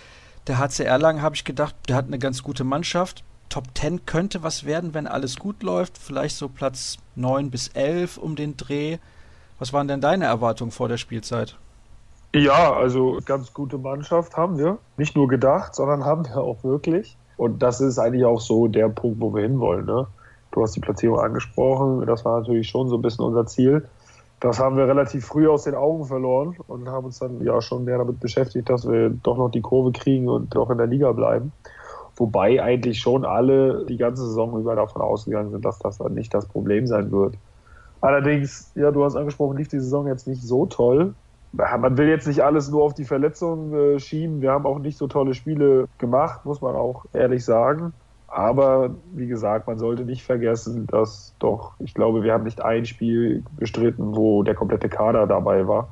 [0.48, 3.24] der HCR lang habe ich gedacht, der hat eine ganz gute Mannschaft.
[3.50, 5.98] Top 10 könnte was werden, wenn alles gut läuft.
[5.98, 8.98] Vielleicht so Platz 9 bis 11 um den Dreh.
[9.60, 11.58] Was waren denn deine Erwartungen vor der Spielzeit?
[12.36, 14.80] Ja, also ganz gute Mannschaft haben wir.
[14.98, 17.16] Nicht nur gedacht, sondern haben wir auch wirklich.
[17.38, 19.86] Und das ist eigentlich auch so der Punkt, wo wir hinwollen.
[19.86, 20.08] Ne?
[20.52, 22.06] Du hast die Platzierung angesprochen.
[22.06, 23.88] Das war natürlich schon so ein bisschen unser Ziel.
[24.39, 27.86] Das haben wir relativ früh aus den Augen verloren und haben uns dann ja schon
[27.86, 31.13] mehr damit beschäftigt, dass wir doch noch die Kurve kriegen und doch in der Liga
[31.13, 31.54] bleiben.
[32.17, 36.34] Wobei eigentlich schon alle die ganze Saison über davon ausgegangen sind, dass das dann nicht
[36.34, 37.36] das Problem sein wird.
[38.02, 41.15] Allerdings, ja, du hast angesprochen, lief die Saison jetzt nicht so toll.
[41.54, 44.42] Man will jetzt nicht alles nur auf die Verletzungen äh, schieben.
[44.42, 47.94] Wir haben auch nicht so tolle Spiele gemacht, muss man auch ehrlich sagen.
[48.27, 52.86] Aber wie gesagt, man sollte nicht vergessen, dass doch, ich glaube, wir haben nicht ein
[52.86, 55.90] Spiel bestritten, wo der komplette Kader dabei war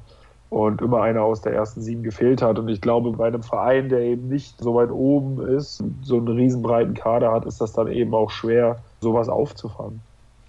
[0.49, 2.57] und immer einer aus der ersten sieben gefehlt hat.
[2.57, 6.27] Und ich glaube, bei einem Verein, der eben nicht so weit oben ist, so einen
[6.27, 10.01] riesenbreiten Kader hat, ist das dann eben auch schwer, sowas aufzufangen.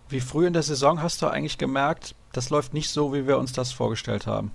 [0.09, 3.39] Wie früh in der Saison hast du eigentlich gemerkt, das läuft nicht so, wie wir
[3.39, 4.51] uns das vorgestellt haben?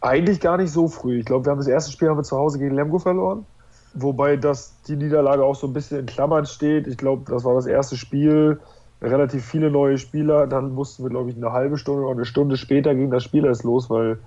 [0.00, 1.20] Eigentlich gar nicht so früh.
[1.20, 3.46] Ich glaube, wir haben das erste Spiel haben wir zu Hause gegen Lemgo verloren.
[3.94, 6.86] Wobei das die Niederlage auch so ein bisschen in Klammern steht.
[6.86, 8.60] Ich glaube, das war das erste Spiel.
[9.00, 10.46] Relativ viele neue Spieler.
[10.46, 13.44] Dann mussten wir, glaube ich, eine halbe Stunde oder eine Stunde später ging das Spiel
[13.44, 14.18] erst los, weil,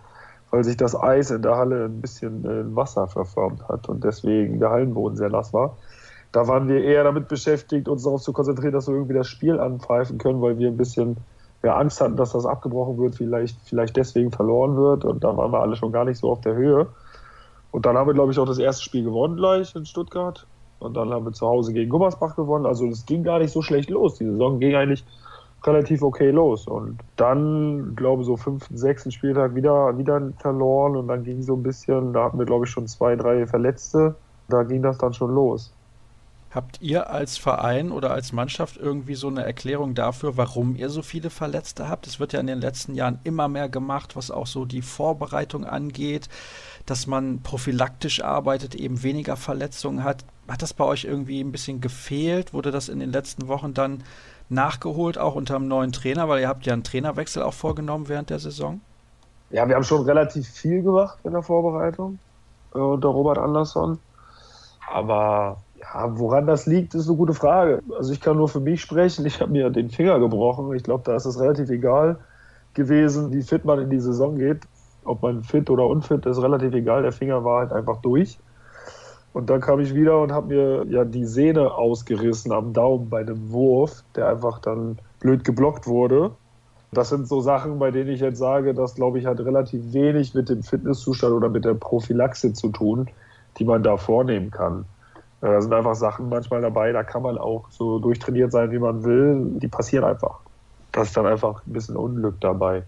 [0.51, 4.59] weil sich das Eis in der Halle ein bisschen in Wasser verformt hat und deswegen
[4.59, 5.76] der Hallenboden sehr nass war
[6.32, 9.59] da waren wir eher damit beschäftigt, uns darauf zu konzentrieren, dass wir irgendwie das Spiel
[9.59, 11.18] anpfeifen können, weil wir ein bisschen
[11.64, 15.05] ja, Angst hatten, dass das abgebrochen wird, vielleicht, vielleicht deswegen verloren wird.
[15.05, 16.88] Und da waren wir alle schon gar nicht so auf der Höhe.
[17.72, 20.45] Und dann haben wir, glaube ich, auch das erste Spiel gewonnen gleich in Stuttgart.
[20.80, 22.66] Und dann haben wir zu Hause gegen Gummersbach gewonnen.
[22.66, 24.16] Also es ging gar nicht so schlecht los.
[24.16, 25.03] Die Saison ging eigentlich
[25.66, 26.68] relativ okay los.
[26.68, 30.95] Und dann, glaube ich, so fünften, sechsten Spieltag wieder, wieder verloren.
[30.95, 34.16] Und dann ging so ein bisschen, da hatten wir, glaube ich, schon zwei, drei Verletzte.
[34.49, 35.74] Da ging das dann schon los.
[36.49, 41.01] Habt ihr als Verein oder als Mannschaft irgendwie so eine Erklärung dafür, warum ihr so
[41.01, 42.07] viele Verletzte habt?
[42.07, 45.65] Es wird ja in den letzten Jahren immer mehr gemacht, was auch so die Vorbereitung
[45.65, 46.29] angeht,
[46.85, 50.23] dass man prophylaktisch arbeitet, eben weniger Verletzungen hat.
[50.47, 52.53] Hat das bei euch irgendwie ein bisschen gefehlt?
[52.53, 54.03] Wurde das in den letzten Wochen dann
[54.47, 56.29] nachgeholt, auch unter einem neuen Trainer?
[56.29, 58.79] Weil ihr habt ja einen Trainerwechsel auch vorgenommen während der Saison.
[59.49, 62.19] Ja, wir haben schon relativ viel gemacht in der Vorbereitung
[62.73, 63.99] äh, unter Robert Andersson.
[64.89, 65.57] Aber
[65.93, 67.81] ja, woran das liegt, ist eine gute Frage.
[67.97, 69.25] Also ich kann nur für mich sprechen.
[69.25, 70.73] Ich habe mir den Finger gebrochen.
[70.75, 72.17] Ich glaube, da ist es relativ egal
[72.73, 74.67] gewesen, wie fit man in die Saison geht.
[75.05, 77.03] Ob man fit oder unfit ist relativ egal.
[77.03, 78.38] Der Finger war halt einfach durch.
[79.33, 83.21] Und dann kam ich wieder und habe mir ja die Sehne ausgerissen am Daumen bei
[83.21, 86.31] einem Wurf, der einfach dann blöd geblockt wurde.
[86.91, 90.33] Das sind so Sachen, bei denen ich jetzt sage, das glaube ich hat relativ wenig
[90.33, 93.09] mit dem Fitnesszustand oder mit der Prophylaxe zu tun,
[93.59, 94.85] die man da vornehmen kann.
[95.41, 99.03] Da sind einfach Sachen manchmal dabei, da kann man auch so durchtrainiert sein, wie man
[99.03, 99.59] will.
[99.59, 100.39] Die passieren einfach.
[100.91, 102.83] Das ist dann einfach ein bisschen Unglück dabei.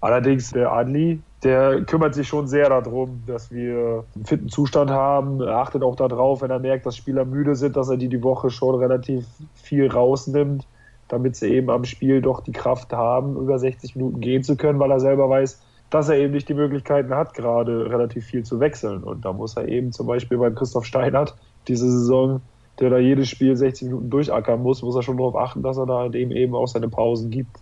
[0.00, 5.40] Allerdings der Adli, der kümmert sich schon sehr darum, dass wir einen fitten Zustand haben.
[5.40, 8.22] Er achtet auch darauf, wenn er merkt, dass Spieler müde sind, dass er die die
[8.22, 9.24] Woche schon relativ
[9.54, 10.66] viel rausnimmt,
[11.08, 14.78] damit sie eben am Spiel doch die Kraft haben, über 60 Minuten gehen zu können,
[14.78, 18.60] weil er selber weiß, dass er eben nicht die Möglichkeiten hat, gerade relativ viel zu
[18.60, 19.04] wechseln.
[19.04, 21.34] Und da muss er eben zum Beispiel bei Christoph Steinert
[21.68, 22.40] diese Saison,
[22.80, 25.86] der da jedes Spiel 60 Minuten durchackern muss, muss er schon darauf achten, dass er
[25.86, 27.58] da dem eben auch seine Pausen gibt.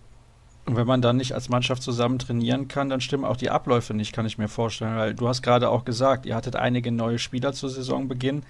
[0.65, 3.93] Und wenn man dann nicht als Mannschaft zusammen trainieren kann, dann stimmen auch die Abläufe
[3.93, 4.95] nicht, kann ich mir vorstellen.
[4.95, 8.43] Weil du hast gerade auch gesagt, ihr hattet einige neue Spieler zu Saisonbeginn.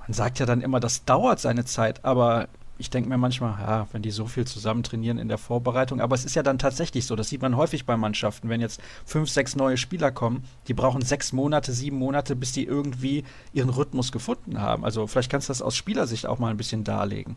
[0.00, 2.48] Man sagt ja dann immer, das dauert seine Zeit, aber
[2.78, 6.14] ich denke mir manchmal, ja, wenn die so viel zusammen trainieren in der Vorbereitung, aber
[6.14, 9.28] es ist ja dann tatsächlich so, das sieht man häufig bei Mannschaften, wenn jetzt fünf,
[9.28, 14.10] sechs neue Spieler kommen, die brauchen sechs Monate, sieben Monate, bis die irgendwie ihren Rhythmus
[14.10, 14.84] gefunden haben.
[14.84, 17.36] Also vielleicht kannst du das aus Spielersicht auch mal ein bisschen darlegen.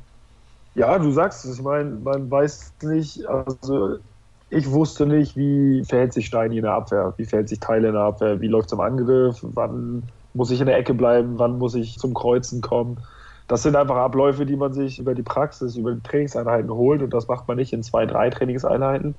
[0.74, 3.98] Ja, du sagst es, ich meine, man weiß nicht, also
[4.50, 7.94] ich wusste nicht, wie verhält sich Steini in der Abwehr, wie verhält sich Teile in
[7.94, 11.58] der Abwehr, wie läuft es im Angriff, wann muss ich in der Ecke bleiben, wann
[11.58, 12.98] muss ich zum Kreuzen kommen
[13.48, 17.14] das sind einfach Abläufe, die man sich über die Praxis, über die Trainingseinheiten holt und
[17.14, 19.16] das macht man nicht in zwei, drei Trainingseinheiten,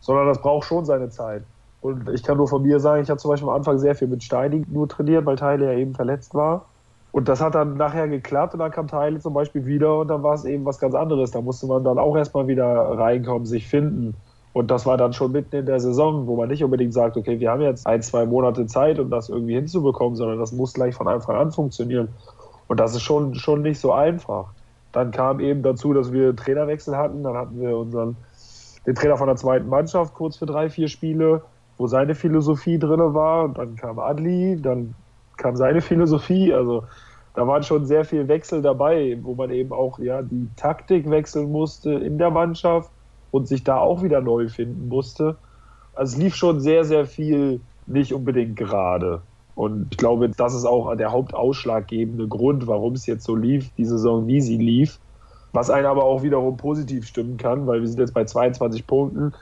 [0.00, 1.42] sondern das braucht schon seine Zeit.
[1.80, 4.08] Und ich kann nur von mir sagen, ich habe zum Beispiel am Anfang sehr viel
[4.08, 6.66] mit Steining nur trainiert, weil Teile ja eben verletzt war.
[7.12, 10.22] Und das hat dann nachher geklappt und dann kam Teile zum Beispiel wieder und dann
[10.22, 11.30] war es eben was ganz anderes.
[11.30, 14.14] Da musste man dann auch erstmal wieder reinkommen, sich finden.
[14.52, 17.38] Und das war dann schon mitten in der Saison, wo man nicht unbedingt sagt, okay,
[17.38, 20.94] wir haben jetzt ein, zwei Monate Zeit, um das irgendwie hinzubekommen, sondern das muss gleich
[20.94, 22.08] von Anfang an funktionieren.
[22.68, 24.52] Und das ist schon, schon nicht so einfach.
[24.92, 27.22] Dann kam eben dazu, dass wir Trainerwechsel hatten.
[27.22, 28.16] Dann hatten wir unseren,
[28.86, 31.42] den Trainer von der zweiten Mannschaft kurz für drei, vier Spiele,
[31.76, 33.44] wo seine Philosophie drin war.
[33.44, 34.94] Und dann kam Adli, dann
[35.36, 36.52] kam seine Philosophie.
[36.52, 36.84] Also
[37.34, 41.50] da waren schon sehr viel Wechsel dabei, wo man eben auch ja, die Taktik wechseln
[41.50, 42.90] musste in der Mannschaft
[43.30, 45.36] und sich da auch wieder neu finden musste.
[45.94, 49.22] Also es lief schon sehr, sehr viel nicht unbedingt gerade.
[49.58, 53.86] Und ich glaube, das ist auch der hauptausschlaggebende Grund, warum es jetzt so lief, die
[53.86, 55.00] Saison, wie sie lief.
[55.52, 59.32] Was einen aber auch wiederum positiv stimmen kann, weil wir sind jetzt bei 22 Punkten.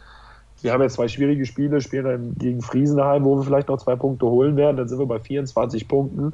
[0.62, 3.94] Wir haben jetzt zwei schwierige Spiele, spielen dann gegen Friesenheim, wo wir vielleicht noch zwei
[3.94, 4.78] Punkte holen werden.
[4.78, 6.32] Dann sind wir bei 24 Punkten.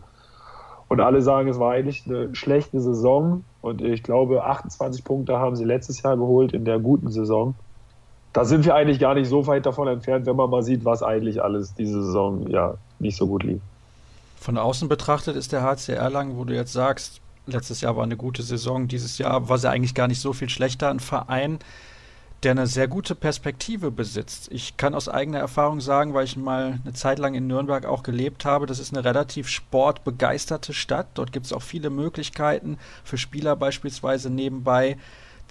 [0.87, 3.43] Und alle sagen, es war eigentlich eine schlechte Saison.
[3.63, 7.57] Und ich glaube, 28 Punkte haben sie letztes Jahr geholt in der guten Saison.
[8.33, 11.03] Da sind wir eigentlich gar nicht so weit davon entfernt, wenn man mal sieht, was
[11.03, 13.61] eigentlich alles diese Saison ja nicht so gut lief.
[14.43, 18.17] Von außen betrachtet ist der HC Erlangen, wo du jetzt sagst, letztes Jahr war eine
[18.17, 21.61] gute Saison, dieses Jahr war sie eigentlich gar nicht so viel schlechter, ein Verein,
[22.43, 24.49] der eine sehr gute Perspektive besitzt.
[24.51, 28.03] Ich kann aus eigener Erfahrung sagen, weil ich mal eine Zeit lang in Nürnberg auch
[28.03, 31.07] gelebt habe, das ist eine relativ sportbegeisterte Stadt.
[31.15, 34.99] Dort gibt es auch viele Möglichkeiten für Spieler beispielsweise nebenbei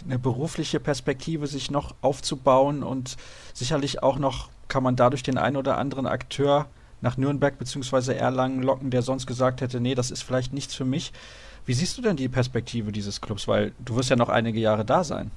[0.03, 3.15] eine berufliche Perspektive sich noch aufzubauen und
[3.53, 6.67] sicherlich auch noch kann man dadurch den einen oder anderen Akteur
[7.01, 8.15] nach Nürnberg bzw.
[8.15, 11.11] Erlangen locken, der sonst gesagt hätte, nee, das ist vielleicht nichts für mich.
[11.65, 13.47] Wie siehst du denn die Perspektive dieses Clubs?
[13.47, 15.31] Weil du wirst ja noch einige Jahre da sein.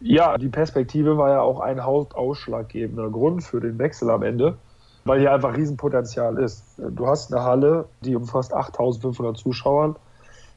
[0.00, 4.56] Ja, die Perspektive war ja auch ein hauptausschlaggebender Grund für den Wechsel am Ende,
[5.04, 6.64] weil hier einfach Riesenpotenzial ist.
[6.76, 9.96] Du hast eine Halle, die umfasst 8500 Zuschauern.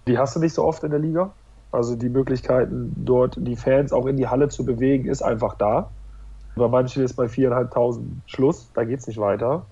[0.07, 1.31] Die hast du nicht so oft in der Liga.
[1.71, 5.89] Also die Möglichkeiten, dort die Fans auch in die Halle zu bewegen, ist einfach da.
[6.55, 9.65] Bei manchen ist bei 4.500 Schluss, da geht es nicht weiter.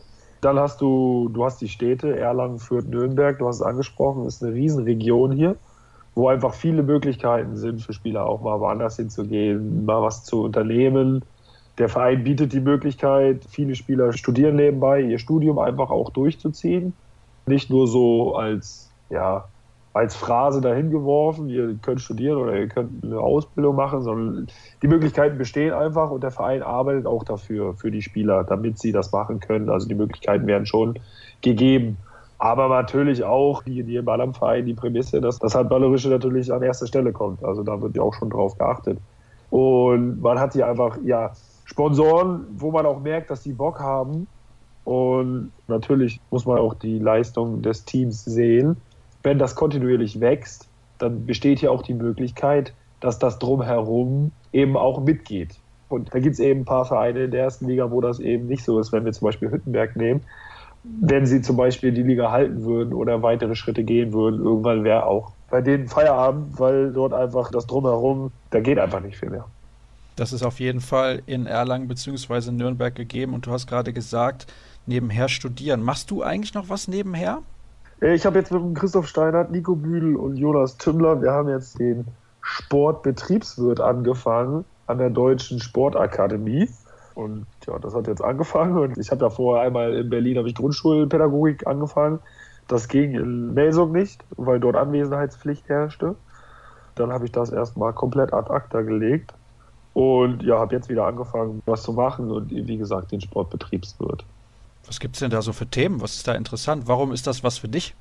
[0.43, 4.43] Dann hast du, du hast die Städte, Erlangen, Fürth, Nürnberg, du hast es angesprochen, ist
[4.43, 5.55] eine Riesenregion hier,
[6.15, 11.23] wo einfach viele Möglichkeiten sind für Spieler auch mal woanders hinzugehen, mal was zu unternehmen.
[11.77, 16.91] Der Verein bietet die Möglichkeit, viele Spieler studieren nebenbei, ihr Studium einfach auch durchzuziehen.
[17.45, 19.45] Nicht nur so als, ja,
[19.93, 24.47] als Phrase dahin geworfen, ihr könnt studieren oder ihr könnt eine Ausbildung machen, sondern
[24.81, 28.91] die Möglichkeiten bestehen einfach und der Verein arbeitet auch dafür, für die Spieler, damit sie
[28.91, 29.69] das machen können.
[29.69, 30.97] Also die Möglichkeiten werden schon
[31.41, 31.97] gegeben.
[32.39, 36.63] Aber natürlich auch, wie in jedem anderen Verein, die Prämisse, dass das Handballerische natürlich an
[36.63, 37.43] erster Stelle kommt.
[37.43, 38.97] Also da wird ja auch schon drauf geachtet.
[39.51, 41.31] Und man hat hier einfach, ja,
[41.65, 44.27] Sponsoren, wo man auch merkt, dass die Bock haben.
[44.83, 48.75] Und natürlich muss man auch die Leistung des Teams sehen
[49.23, 50.67] wenn das kontinuierlich wächst,
[50.99, 55.55] dann besteht hier auch die Möglichkeit, dass das drumherum eben auch mitgeht.
[55.89, 58.47] Und da gibt es eben ein paar Vereine in der ersten Liga, wo das eben
[58.47, 58.91] nicht so ist.
[58.91, 60.21] Wenn wir zum Beispiel Hüttenberg nehmen,
[60.83, 65.05] wenn sie zum Beispiel die Liga halten würden oder weitere Schritte gehen würden, irgendwann wäre
[65.05, 69.45] auch bei denen Feierabend, weil dort einfach das Drumherum, da geht einfach nicht viel mehr.
[70.15, 72.51] Das ist auf jeden Fall in Erlangen bzw.
[72.51, 74.47] Nürnberg gegeben und du hast gerade gesagt,
[74.85, 75.81] nebenher studieren.
[75.81, 77.41] Machst du eigentlich noch was nebenher?
[78.03, 81.79] Äh, ich habe jetzt mit Christoph Steinert, Nico Büdel und Jonas Tümmler, wir haben jetzt
[81.79, 82.05] den
[82.41, 86.69] Sportbetriebswirt angefangen an der Deutschen Sportakademie.
[87.15, 88.77] Und ja, das hat jetzt angefangen.
[88.77, 92.19] Und ich habe da vorher einmal in Berlin ich Grundschulpädagogik angefangen.
[92.67, 96.15] Das ging in Melsung nicht, weil dort Anwesenheitspflicht herrschte.
[96.95, 99.33] Dann habe ich das erstmal komplett ad acta gelegt.
[99.93, 104.25] Und ja, habe jetzt wieder angefangen, was zu machen und wie gesagt, den Sportbetriebswirt.
[104.85, 106.01] Was gibt es denn da so für Themen?
[106.01, 106.83] Was ist da interessant?
[106.87, 107.95] Warum ist das was für dich?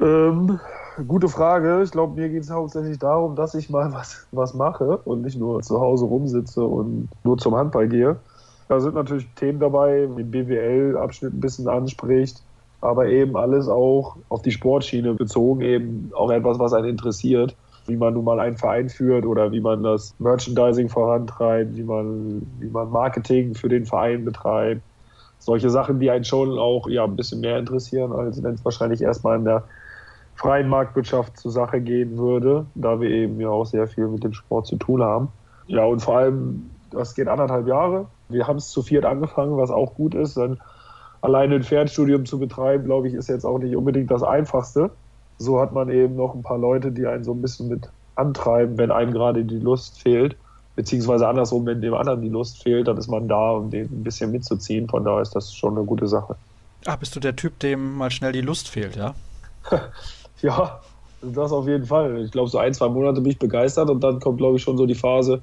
[0.00, 0.60] Ähm,
[1.06, 1.82] gute Frage.
[1.82, 5.38] Ich glaube, mir geht es hauptsächlich darum, dass ich mal was, was mache und nicht
[5.38, 8.16] nur zu Hause rumsitze und nur zum Handball gehe.
[8.68, 12.42] Da sind natürlich Themen dabei, wie BWL-Abschnitt ein bisschen anspricht,
[12.80, 17.54] aber eben alles auch auf die Sportschiene bezogen, eben auch etwas, was einen interessiert,
[17.86, 22.44] wie man nun mal einen Verein führt oder wie man das Merchandising vorantreibt, wie man,
[22.58, 24.82] wie man Marketing für den Verein betreibt
[25.46, 29.00] solche Sachen, die einen schon auch ja, ein bisschen mehr interessieren, als wenn es wahrscheinlich
[29.00, 29.62] erstmal in der
[30.34, 34.32] freien Marktwirtschaft zur Sache gehen würde, da wir eben ja auch sehr viel mit dem
[34.32, 35.28] Sport zu tun haben.
[35.68, 38.06] Ja, und vor allem, das geht anderthalb Jahre.
[38.28, 40.36] Wir haben es zu viert angefangen, was auch gut ist.
[40.36, 40.58] Denn
[41.22, 44.90] alleine ein Fernstudium zu betreiben, glaube ich, ist jetzt auch nicht unbedingt das Einfachste.
[45.38, 48.78] So hat man eben noch ein paar Leute, die einen so ein bisschen mit antreiben,
[48.78, 50.36] wenn einem gerade die Lust fehlt
[50.76, 54.04] beziehungsweise andersrum, wenn dem anderen die Lust fehlt, dann ist man da, um den ein
[54.04, 54.88] bisschen mitzuziehen.
[54.88, 56.36] Von daher ist das schon eine gute Sache.
[56.84, 59.14] Ah, bist du der Typ, dem mal schnell die Lust fehlt, ja?
[60.42, 60.80] ja,
[61.22, 62.20] das auf jeden Fall.
[62.24, 64.76] Ich glaube, so ein, zwei Monate bin ich begeistert und dann kommt, glaube ich, schon
[64.76, 65.42] so die Phase,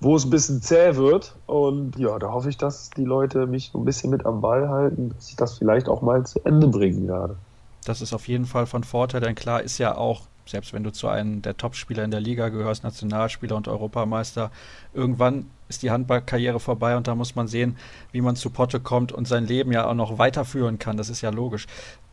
[0.00, 1.34] wo es ein bisschen zäh wird.
[1.46, 4.68] Und ja, da hoffe ich, dass die Leute mich so ein bisschen mit am Ball
[4.68, 7.36] halten, dass ich das vielleicht auch mal zu Ende bringen werde.
[7.84, 10.92] Das ist auf jeden Fall von Vorteil, denn klar ist ja auch selbst wenn du
[10.92, 14.50] zu einem der Topspieler in der Liga gehörst, Nationalspieler und Europameister,
[14.94, 17.76] irgendwann ist die Handballkarriere vorbei und da muss man sehen,
[18.12, 20.96] wie man zu Potte kommt und sein Leben ja auch noch weiterführen kann.
[20.96, 21.66] Das ist ja logisch.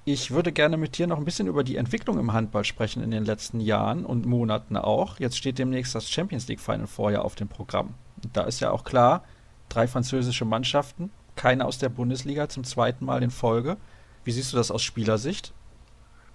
[0.05, 3.11] Ich würde gerne mit dir noch ein bisschen über die Entwicklung im Handball sprechen in
[3.11, 5.19] den letzten Jahren und Monaten auch.
[5.19, 7.93] Jetzt steht demnächst das Champions League Final vorher auf dem Programm.
[8.33, 9.23] Da ist ja auch klar,
[9.69, 13.77] drei französische Mannschaften, keine aus der Bundesliga zum zweiten Mal in Folge.
[14.25, 15.53] Wie siehst du das aus Spielersicht?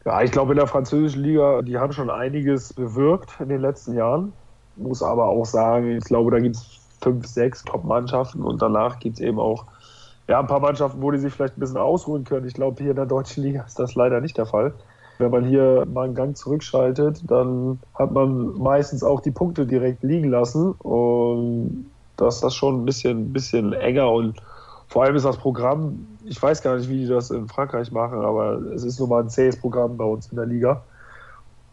[0.04, 3.94] Ja, ich glaube, in der französischen Liga, die haben schon einiges bewirkt in den letzten
[3.94, 4.32] Jahren.
[4.76, 9.16] Muss aber auch sagen, ich glaube, da gibt es fünf, sechs Top-Mannschaften und danach gibt
[9.16, 9.64] es eben auch
[10.28, 12.46] ja, ein paar Mannschaften, wo die sich vielleicht ein bisschen ausruhen können.
[12.46, 14.74] Ich glaube, hier in der deutschen Liga ist das leider nicht der Fall.
[15.18, 20.02] Wenn man hier mal einen Gang zurückschaltet, dann hat man meistens auch die Punkte direkt
[20.04, 20.72] liegen lassen.
[20.72, 24.40] Und das ist das schon ein bisschen, bisschen enger und
[24.88, 28.20] vor allem ist das Programm, ich weiß gar nicht, wie die das in Frankreich machen,
[28.20, 30.82] aber es ist nun mal ein zähes Programm bei uns in der Liga.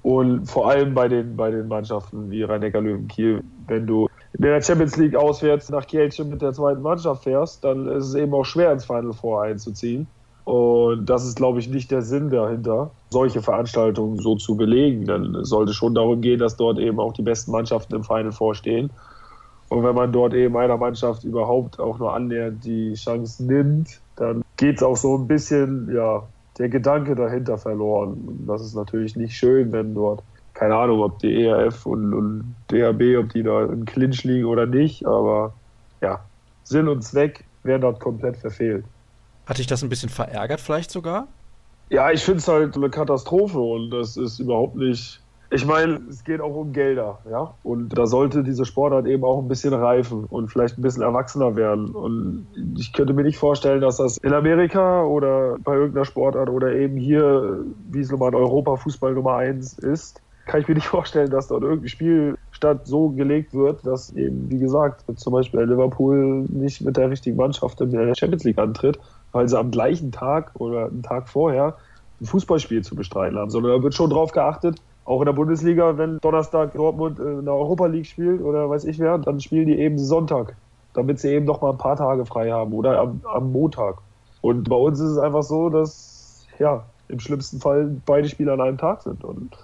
[0.03, 4.61] Und vor allem bei den, bei den Mannschaften wie Rhein-Neckar-Löwen Kiel, wenn du in der
[4.61, 8.43] Champions League auswärts nach Kielchen mit der zweiten Mannschaft fährst, dann ist es eben auch
[8.43, 10.07] schwer ins Final Four einzuziehen.
[10.43, 15.05] Und das ist, glaube ich, nicht der Sinn dahinter, solche Veranstaltungen so zu belegen.
[15.05, 18.31] Denn es sollte schon darum gehen, dass dort eben auch die besten Mannschaften im Final
[18.31, 18.91] vorstehen.
[19.69, 24.43] Und wenn man dort eben einer Mannschaft überhaupt auch nur annähernd die Chance nimmt, dann
[24.57, 26.23] geht es auch so ein bisschen, ja,
[26.57, 28.23] der Gedanke dahinter verloren.
[28.27, 32.55] Und das ist natürlich nicht schön, wenn dort, keine Ahnung, ob die ERF und, und
[32.71, 35.53] DHB, ob die da im Clinch liegen oder nicht, aber
[36.01, 36.21] ja,
[36.63, 38.85] Sinn und Zweck werden dort komplett verfehlt.
[39.45, 41.27] Hat dich das ein bisschen verärgert vielleicht sogar?
[41.89, 45.21] Ja, ich finde es halt eine Katastrophe und das ist überhaupt nicht.
[45.55, 47.53] Ich meine, es geht auch um Gelder, ja.
[47.63, 51.55] Und da sollte diese Sportart eben auch ein bisschen reifen und vielleicht ein bisschen erwachsener
[51.55, 51.91] werden.
[51.91, 52.47] Und
[52.77, 56.97] ich könnte mir nicht vorstellen, dass das in Amerika oder bei irgendeiner Sportart oder eben
[56.97, 60.87] hier, wie es nun mal in Europa Fußball Nummer 1 ist, kann ich mir nicht
[60.89, 66.47] vorstellen, dass dort irgendein Spielstand so gelegt wird, dass eben, wie gesagt, zum Beispiel Liverpool
[66.49, 68.99] nicht mit der richtigen Mannschaft in der Champions League antritt,
[69.31, 71.77] weil sie am gleichen Tag oder einen Tag vorher
[72.19, 75.97] ein Fußballspiel zu bestreiten haben, sondern da wird schon drauf geachtet, auch in der Bundesliga,
[75.97, 79.79] wenn Donnerstag Dortmund in der Europa League spielt oder weiß ich wer, dann spielen die
[79.79, 80.55] eben Sonntag,
[80.93, 83.97] damit sie eben noch mal ein paar Tage frei haben oder am, am Montag.
[84.41, 88.61] Und bei uns ist es einfach so, dass ja im schlimmsten Fall beide Spiele an
[88.61, 89.23] einem Tag sind.
[89.23, 89.55] Und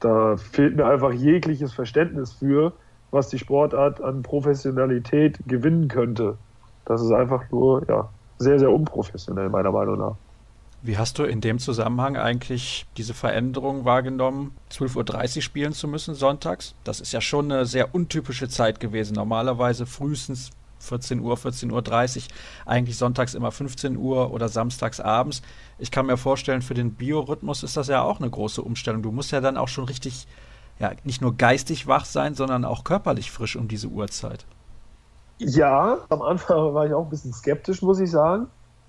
[0.00, 2.72] da fehlt mir einfach jegliches Verständnis für,
[3.10, 6.36] was die Sportart an Professionalität gewinnen könnte.
[6.84, 10.16] Das ist einfach nur ja, sehr, sehr unprofessionell, meiner Meinung nach.
[10.80, 16.14] Wie hast du in dem Zusammenhang eigentlich diese Veränderung wahrgenommen, 12.30 Uhr spielen zu müssen
[16.14, 16.76] sonntags?
[16.84, 19.14] Das ist ja schon eine sehr untypische Zeit gewesen.
[19.14, 22.22] Normalerweise frühestens 14 Uhr, 14.30 Uhr,
[22.64, 25.42] eigentlich sonntags immer 15 Uhr oder samstags abends.
[25.78, 29.02] Ich kann mir vorstellen, für den Biorhythmus ist das ja auch eine große Umstellung.
[29.02, 30.28] Du musst ja dann auch schon richtig,
[30.78, 34.46] ja, nicht nur geistig wach sein, sondern auch körperlich frisch um diese Uhrzeit.
[35.38, 38.48] Ja, am Anfang war ich auch ein bisschen skeptisch, muss ich sagen.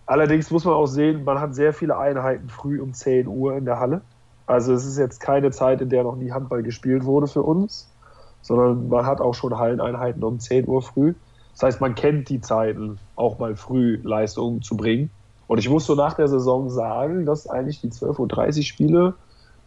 [0.10, 3.66] Allerdings muss man auch sehen, man hat sehr viele Einheiten früh um 10 Uhr in
[3.66, 4.02] der Halle.
[4.48, 7.94] Also es ist jetzt keine Zeit, in der noch nie Handball gespielt wurde für uns,
[8.42, 11.14] sondern man hat auch schon Halleneinheiten um 10 Uhr früh.
[11.54, 15.12] Das heißt, man kennt die Zeiten, auch mal früh Leistungen zu bringen.
[15.46, 19.14] Und ich muss so nach der Saison sagen, dass eigentlich die 12.30 Uhr Spiele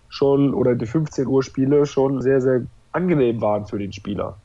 [0.08, 4.38] schon oder die 15 Uhr Spiele schon sehr, sehr angenehm waren für den Spieler.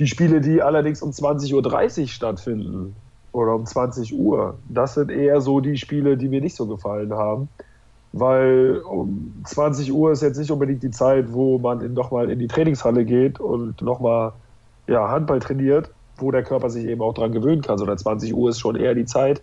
[0.00, 2.96] Die Spiele, die allerdings um 20.30 Uhr stattfinden
[3.34, 7.12] oder um 20 Uhr, das sind eher so die Spiele, die mir nicht so gefallen
[7.12, 7.48] haben.
[8.12, 12.46] Weil um 20 Uhr ist jetzt nicht unbedingt die Zeit, wo man nochmal in die
[12.46, 14.32] Trainingshalle geht und nochmal
[14.86, 17.80] ja, Handball trainiert, wo der Körper sich eben auch dran gewöhnen kann.
[17.80, 19.42] Oder 20 Uhr ist schon eher die Zeit,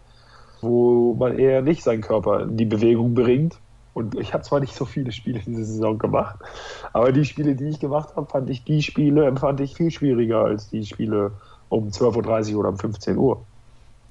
[0.62, 3.60] wo man eher nicht seinen Körper in die Bewegung bringt.
[3.94, 6.38] Und ich habe zwar nicht so viele Spiele diese Saison gemacht,
[6.94, 10.46] aber die Spiele, die ich gemacht habe, fand ich die Spiele, empfand ich viel schwieriger
[10.46, 11.34] als die Spiele
[11.68, 13.44] um 12.30 Uhr oder um 15 Uhr.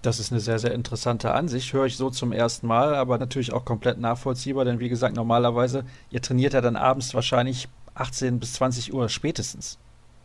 [0.03, 1.73] Das ist eine sehr, sehr interessante Ansicht.
[1.73, 5.85] Höre ich so zum ersten Mal, aber natürlich auch komplett nachvollziehbar, denn wie gesagt, normalerweise,
[6.11, 9.79] ihr trainiert ja dann abends wahrscheinlich 18 bis 20 Uhr spätestens.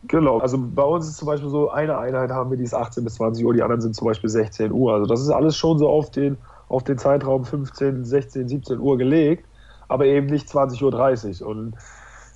[0.08, 3.04] Genau, also bei uns ist zum Beispiel so, eine Einheit haben wir, die ist 18
[3.04, 4.94] bis 20 Uhr, die anderen sind zum Beispiel 16 Uhr.
[4.94, 8.96] Also das ist alles schon so auf den, auf den Zeitraum 15, 16, 17 Uhr
[8.96, 9.46] gelegt,
[9.88, 11.48] aber eben nicht 20.30 Uhr.
[11.48, 11.74] Und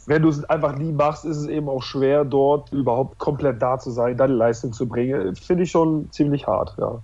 [0.07, 3.79] wenn du es einfach nie machst, ist es eben auch schwer, dort überhaupt komplett da
[3.79, 5.37] zu sein, deine Leistung zu bringen.
[5.37, 7.01] Finde ich schon ziemlich hart, ja.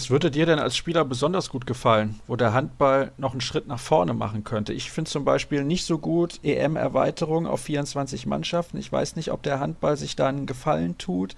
[0.00, 3.66] Was würde dir denn als Spieler besonders gut gefallen, wo der Handball noch einen Schritt
[3.66, 4.72] nach vorne machen könnte?
[4.72, 8.78] Ich finde zum Beispiel nicht so gut EM-Erweiterung auf 24 Mannschaften.
[8.78, 11.36] Ich weiß nicht, ob der Handball sich da einen Gefallen tut.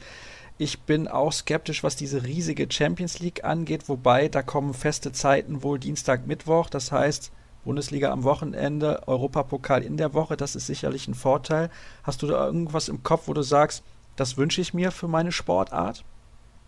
[0.59, 5.65] Ich bin auch skeptisch, was diese riesige Champions League angeht, wobei da kommen feste Zeiten
[5.65, 6.71] wohl Dienstag, Mittwoch.
[6.71, 7.33] Das heißt,
[7.65, 11.69] Bundesliga am Wochenende, Europapokal in der Woche, das ist sicherlich ein Vorteil.
[12.05, 13.83] Hast du da irgendwas im Kopf, wo du sagst,
[14.15, 16.05] das wünsche ich mir für meine Sportart?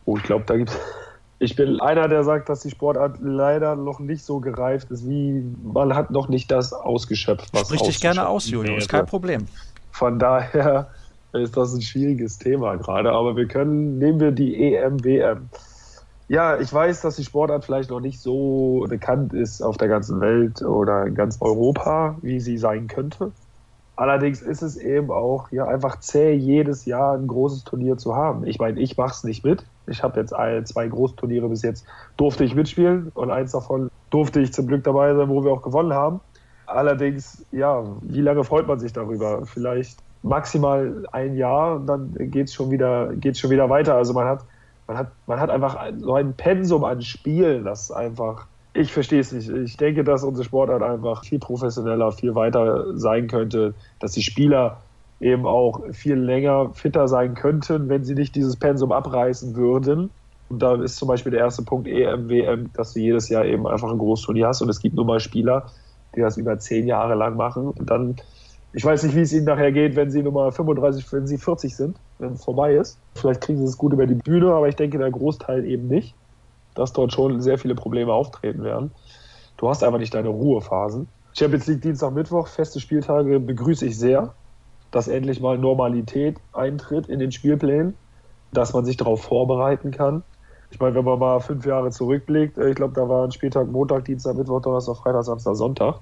[0.06, 0.78] Oh, ich glaube, da gibt es
[1.44, 5.44] ich bin einer, der sagt, dass die Sportart leider noch nicht so gereift ist, wie
[5.62, 7.50] man hat noch nicht das ausgeschöpft.
[7.52, 9.46] Was Sprich dich gerne aus, Jojo, ist kein Problem.
[9.92, 10.88] Von daher
[11.32, 15.48] ist das ein schwieriges Thema gerade, aber wir können, nehmen wir die EM, WM.
[16.28, 20.20] Ja, ich weiß, dass die Sportart vielleicht noch nicht so bekannt ist auf der ganzen
[20.20, 23.32] Welt oder in ganz Europa, wie sie sein könnte.
[23.96, 28.44] Allerdings ist es eben auch ja, einfach zäh, jedes Jahr ein großes Turnier zu haben.
[28.44, 29.64] Ich meine, ich mache es nicht mit.
[29.86, 31.86] Ich habe jetzt ein, zwei Großturniere bis jetzt,
[32.16, 35.62] durfte ich mitspielen und eins davon durfte ich zum Glück dabei sein, wo wir auch
[35.62, 36.20] gewonnen haben.
[36.66, 39.46] Allerdings, ja, wie lange freut man sich darüber?
[39.46, 43.94] Vielleicht maximal ein Jahr und dann geht es schon, wieder, schon wieder weiter.
[43.94, 44.44] Also man hat,
[44.88, 49.32] man, hat, man hat einfach so ein Pensum an Spielen, das einfach ich verstehe es
[49.32, 49.48] nicht.
[49.48, 54.78] Ich denke, dass unsere Sportart einfach viel professioneller, viel weiter sein könnte, dass die Spieler
[55.20, 60.10] eben auch viel länger fitter sein könnten, wenn sie nicht dieses Pensum abreißen würden.
[60.50, 63.90] Da ist zum Beispiel der erste Punkt EM, WM, dass du jedes Jahr eben einfach
[63.90, 65.70] ein Großturnier hast und es gibt nur mal Spieler,
[66.14, 67.68] die das über zehn Jahre lang machen.
[67.68, 68.16] Und dann,
[68.72, 71.74] ich weiß nicht, wie es ihnen nachher geht, wenn sie Nummer 35, wenn sie 40
[71.74, 72.98] sind, wenn es vorbei ist.
[73.14, 76.14] Vielleicht kriegen sie es gut über die Bühne, aber ich denke, der Großteil eben nicht,
[76.74, 78.90] dass dort schon sehr viele Probleme auftreten werden.
[79.56, 81.08] Du hast einfach nicht deine Ruhephasen.
[81.32, 84.34] Champions League Dienstag, Mittwoch, feste Spieltage begrüße ich sehr,
[84.90, 87.94] dass endlich mal Normalität eintritt in den Spielplänen,
[88.52, 90.22] dass man sich darauf vorbereiten kann.
[90.70, 93.70] Ich meine, wenn man mal fünf Jahre zurückblickt, äh, ich glaube, da war ein Spieltag
[93.70, 96.00] Montag, Dienstag, Mittwoch, Donnerstag, Freitag, Samstag, Sonntag.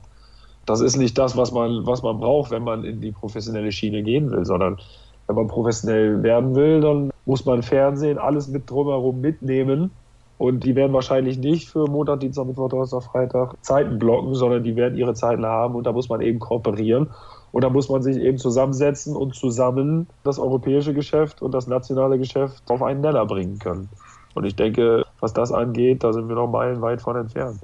[0.66, 4.02] Das ist nicht das, was man, was man braucht, wenn man in die professionelle Schiene
[4.02, 4.78] gehen will, sondern
[5.26, 9.90] wenn man professionell werden will, dann muss man Fernsehen, alles mit drumherum mitnehmen.
[10.38, 14.74] Und die werden wahrscheinlich nicht für Montag, Dienstag, Mittwoch, Donnerstag, Freitag Zeiten blocken, sondern die
[14.74, 17.10] werden ihre Zeiten haben und da muss man eben kooperieren.
[17.52, 22.18] Und da muss man sich eben zusammensetzen und zusammen das europäische Geschäft und das nationale
[22.18, 23.88] Geschäft auf einen Nenner bringen können.
[24.34, 27.60] Und ich denke, was das angeht, da sind wir noch meilenweit von entfernt.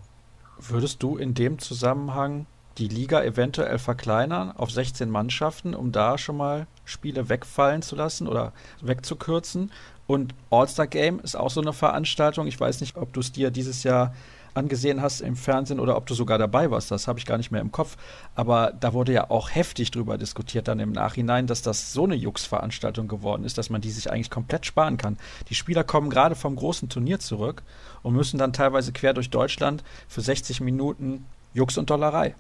[0.61, 2.47] Würdest du in dem Zusammenhang
[2.79, 8.29] die Liga eventuell verkleinern auf 16 Mannschaften, um da schon mal Spiele wegfallen zu lassen
[8.29, 8.53] oder
[8.83, 9.73] wegzukürzen?
[10.09, 12.47] Und All-Star Game ist auch so eine Veranstaltung.
[12.47, 14.15] Ich weiß nicht, ob du es dir dieses Jahr
[14.55, 16.91] angesehen hast im Fernsehen oder ob du sogar dabei warst.
[16.91, 17.99] Das habe ich gar nicht mehr im Kopf.
[18.35, 22.15] Aber da wurde ja auch heftig drüber diskutiert dann im Nachhinein, dass das so eine
[22.15, 25.19] Jux-Veranstaltung geworden ist, dass man die sich eigentlich komplett sparen kann.
[25.51, 27.63] Die Spieler kommen gerade vom großen Turnier zurück
[28.03, 32.35] und müssen dann teilweise quer durch Deutschland für 60 Minuten Jux und Dollerei.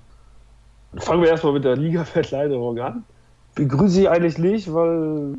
[0.96, 3.04] Fangen wir erstmal mit der Liga-Verkleinerung an.
[3.54, 5.34] Begrüße ich eigentlich nicht, weil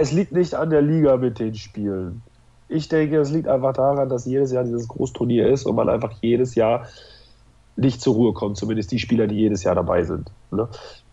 [0.00, 2.22] es liegt nicht an der Liga mit den Spielen.
[2.68, 6.12] Ich denke, es liegt einfach daran, dass jedes Jahr dieses Großturnier ist und man einfach
[6.22, 6.86] jedes Jahr
[7.76, 10.30] nicht zur Ruhe kommt, zumindest die Spieler, die jedes Jahr dabei sind.
[10.50, 10.68] Ne?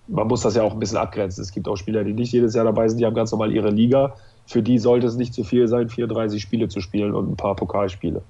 [0.08, 1.42] Man muss das ja auch ein bisschen abgrenzen.
[1.42, 3.72] Es gibt auch Spieler, die nicht jedes Jahr dabei sind, die haben ganz normal ihre
[3.72, 4.16] Liga.
[4.46, 7.56] Für die sollte es nicht zu viel sein, 34 Spiele zu spielen und ein paar
[7.56, 8.22] Pokalspiele.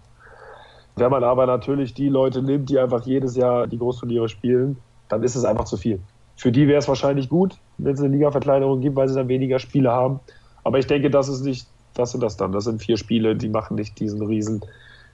[0.95, 4.77] Wenn man aber natürlich die Leute nimmt, die einfach jedes Jahr die Großturniere spielen,
[5.09, 5.99] dann ist es einfach zu viel.
[6.35, 9.59] Für die wäre es wahrscheinlich gut, wenn es eine Liga-Verkleinerung gibt, weil sie dann weniger
[9.59, 10.19] Spiele haben.
[10.67, 11.65] Aber ich denke, das ist nicht
[11.97, 12.51] das sind das dann.
[12.51, 14.61] Das sind vier Spiele, die machen nicht diesen riesen,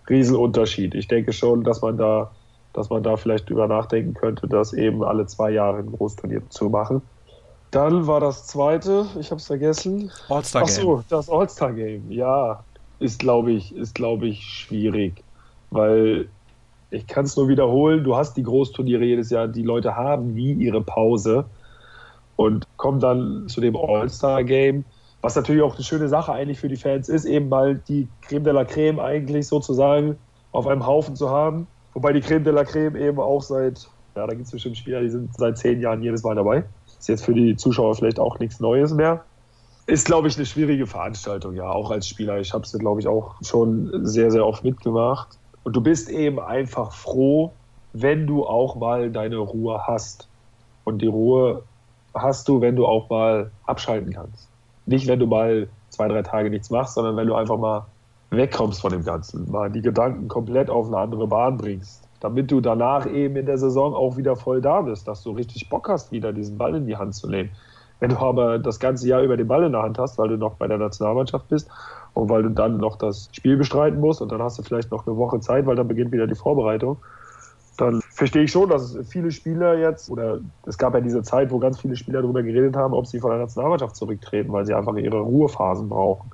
[0.10, 0.96] riesen Unterschied.
[0.96, 2.32] Ich denke schon, dass man da,
[2.74, 6.70] dass man da vielleicht drüber nachdenken könnte, das eben alle zwei Jahre ein Großturnier zu
[6.70, 7.02] machen.
[7.72, 10.12] Dann war das zweite, ich habe es vergessen.
[10.30, 10.70] All-Star Game.
[10.70, 12.12] Achso, das All-Star Game.
[12.12, 12.64] Ja,
[13.00, 15.24] ist glaube ich, ist glaube ich schwierig,
[15.72, 16.28] weil
[16.92, 18.04] ich kann es nur wiederholen.
[18.04, 21.46] Du hast die Großturniere jedes Jahr, die Leute haben nie ihre Pause
[22.36, 24.86] und kommen dann zu dem All-Star Game
[25.24, 28.44] was natürlich auch eine schöne Sache eigentlich für die Fans ist, eben mal die Creme
[28.44, 30.18] de la Creme eigentlich sozusagen
[30.52, 31.66] auf einem Haufen zu haben.
[31.94, 35.00] Wobei die Creme de la Creme eben auch seit, ja, da gibt es bestimmt Spieler,
[35.00, 36.66] die sind seit zehn Jahren jedes Mal dabei.
[37.00, 39.24] Ist jetzt für die Zuschauer vielleicht auch nichts Neues mehr.
[39.86, 42.42] Ist, glaube ich, eine schwierige Veranstaltung, ja, auch als Spieler.
[42.42, 45.38] Ich habe es, glaube ich, auch schon sehr, sehr oft mitgemacht.
[45.64, 47.54] Und du bist eben einfach froh,
[47.94, 50.28] wenn du auch mal deine Ruhe hast.
[50.84, 51.64] Und die Ruhe
[52.14, 54.50] hast du, wenn du auch mal abschalten kannst
[54.86, 57.86] nicht, wenn du mal zwei, drei Tage nichts machst, sondern wenn du einfach mal
[58.30, 62.62] wegkommst von dem Ganzen, mal die Gedanken komplett auf eine andere Bahn bringst, damit du
[62.62, 66.12] danach eben in der Saison auch wieder voll da bist, dass du richtig Bock hast,
[66.12, 67.50] wieder diesen Ball in die Hand zu nehmen.
[68.00, 70.38] Wenn du aber das ganze Jahr über den Ball in der Hand hast, weil du
[70.38, 71.70] noch bei der Nationalmannschaft bist
[72.14, 75.08] und weil du dann noch das Spiel bestreiten musst und dann hast du vielleicht noch
[75.08, 76.98] eine Woche Zeit, weil dann beginnt wieder die Vorbereitung,
[77.78, 81.60] dann verstehe ich schon, dass viele Spieler jetzt, oder es gab ja diese Zeit, wo
[81.60, 84.96] ganz viele Spieler darüber geredet haben, ob sie von der Nationalmannschaft zurücktreten, weil sie einfach
[84.96, 86.30] ihre Ruhephasen brauchen.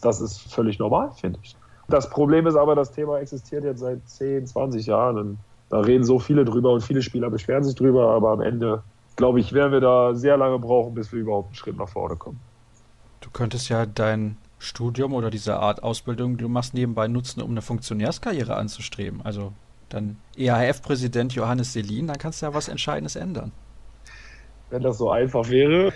[0.00, 1.54] Das ist völlig normal, finde ich.
[1.88, 6.04] Das Problem ist aber, das Thema existiert jetzt seit 10, 20 Jahren und da reden
[6.04, 8.82] so viele drüber und viele Spieler beschweren sich drüber, aber am Ende,
[9.16, 12.16] glaube ich, werden wir da sehr lange brauchen, bis wir überhaupt einen Schritt nach vorne
[12.16, 12.40] kommen.
[13.20, 17.50] Du könntest ja dein Studium oder diese Art Ausbildung, die du machst, nebenbei nutzen, um
[17.50, 19.20] eine Funktionärskarriere anzustreben.
[19.22, 19.52] Also
[19.90, 23.52] dann EHF-Präsident Johannes Selin, dann kannst du ja was Entscheidendes ändern.
[24.70, 25.92] Wenn das so einfach wäre,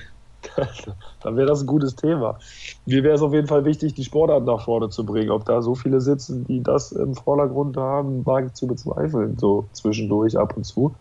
[1.22, 2.38] dann wäre das ein gutes Thema.
[2.86, 5.30] Mir wäre es auf jeden Fall wichtig, die Sportart nach vorne zu bringen.
[5.30, 9.66] Ob da so viele sitzen, die das im Vordergrund haben, mag ich zu bezweifeln, so
[9.72, 10.94] zwischendurch ab und zu.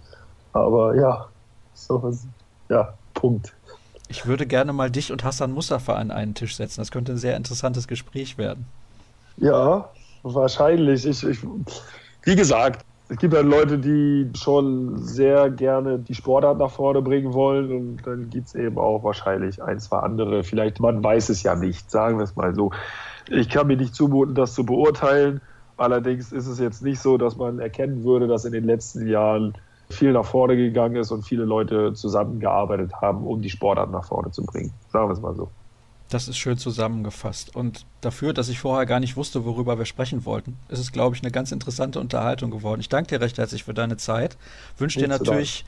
[0.54, 1.28] Aber ja,
[1.74, 2.26] so was,
[2.70, 3.54] ja, Punkt.
[4.08, 6.82] Ich würde gerne mal dich und Hassan Mustafa an einen Tisch setzen.
[6.82, 8.66] Das könnte ein sehr interessantes Gespräch werden.
[9.38, 9.90] Ja,
[10.22, 11.06] wahrscheinlich.
[11.06, 11.40] Ich, ich,
[12.24, 17.34] wie gesagt, es gibt halt Leute, die schon sehr gerne die Sportart nach vorne bringen
[17.34, 20.44] wollen und dann gibt es eben auch wahrscheinlich ein, zwei andere.
[20.44, 22.72] Vielleicht, man weiß es ja nicht, sagen wir es mal so.
[23.30, 25.42] Ich kann mir nicht zumuten, das zu beurteilen.
[25.78, 29.54] Allerdings ist es jetzt nicht so, dass man erkennen würde, dass in den letzten Jahren
[29.90, 34.32] viel nach vorne gegangen ist und viele Leute zusammengearbeitet haben, um die Sportart nach vorne
[34.32, 34.72] zu bringen.
[34.92, 35.50] Sagen wir es mal so.
[36.14, 37.56] Das ist schön zusammengefasst.
[37.56, 41.16] Und dafür, dass ich vorher gar nicht wusste, worüber wir sprechen wollten, ist es, glaube
[41.16, 42.82] ich, eine ganz interessante Unterhaltung geworden.
[42.82, 44.38] Ich danke dir recht herzlich für deine Zeit.
[44.78, 45.66] Wünsche dir natürlich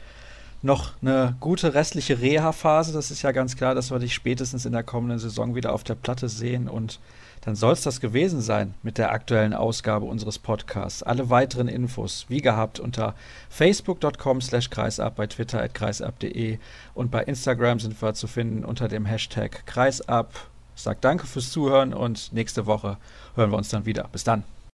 [0.61, 2.93] noch eine gute restliche Reha-Phase.
[2.93, 5.83] Das ist ja ganz klar, dass wir dich spätestens in der kommenden Saison wieder auf
[5.83, 6.69] der Platte sehen.
[6.69, 6.99] Und
[7.45, 11.03] dann soll es das gewesen sein mit der aktuellen Ausgabe unseres Podcasts.
[11.03, 13.13] Alle weiteren Infos, wie gehabt, unter
[13.49, 16.57] facebook.com slash kreisab, bei twitter at kreisab.de
[16.95, 20.33] und bei Instagram sind wir zu finden unter dem Hashtag kreisab.
[20.73, 22.97] Sage danke fürs Zuhören und nächste Woche
[23.35, 24.09] hören wir uns dann wieder.
[24.11, 24.54] Bis dann.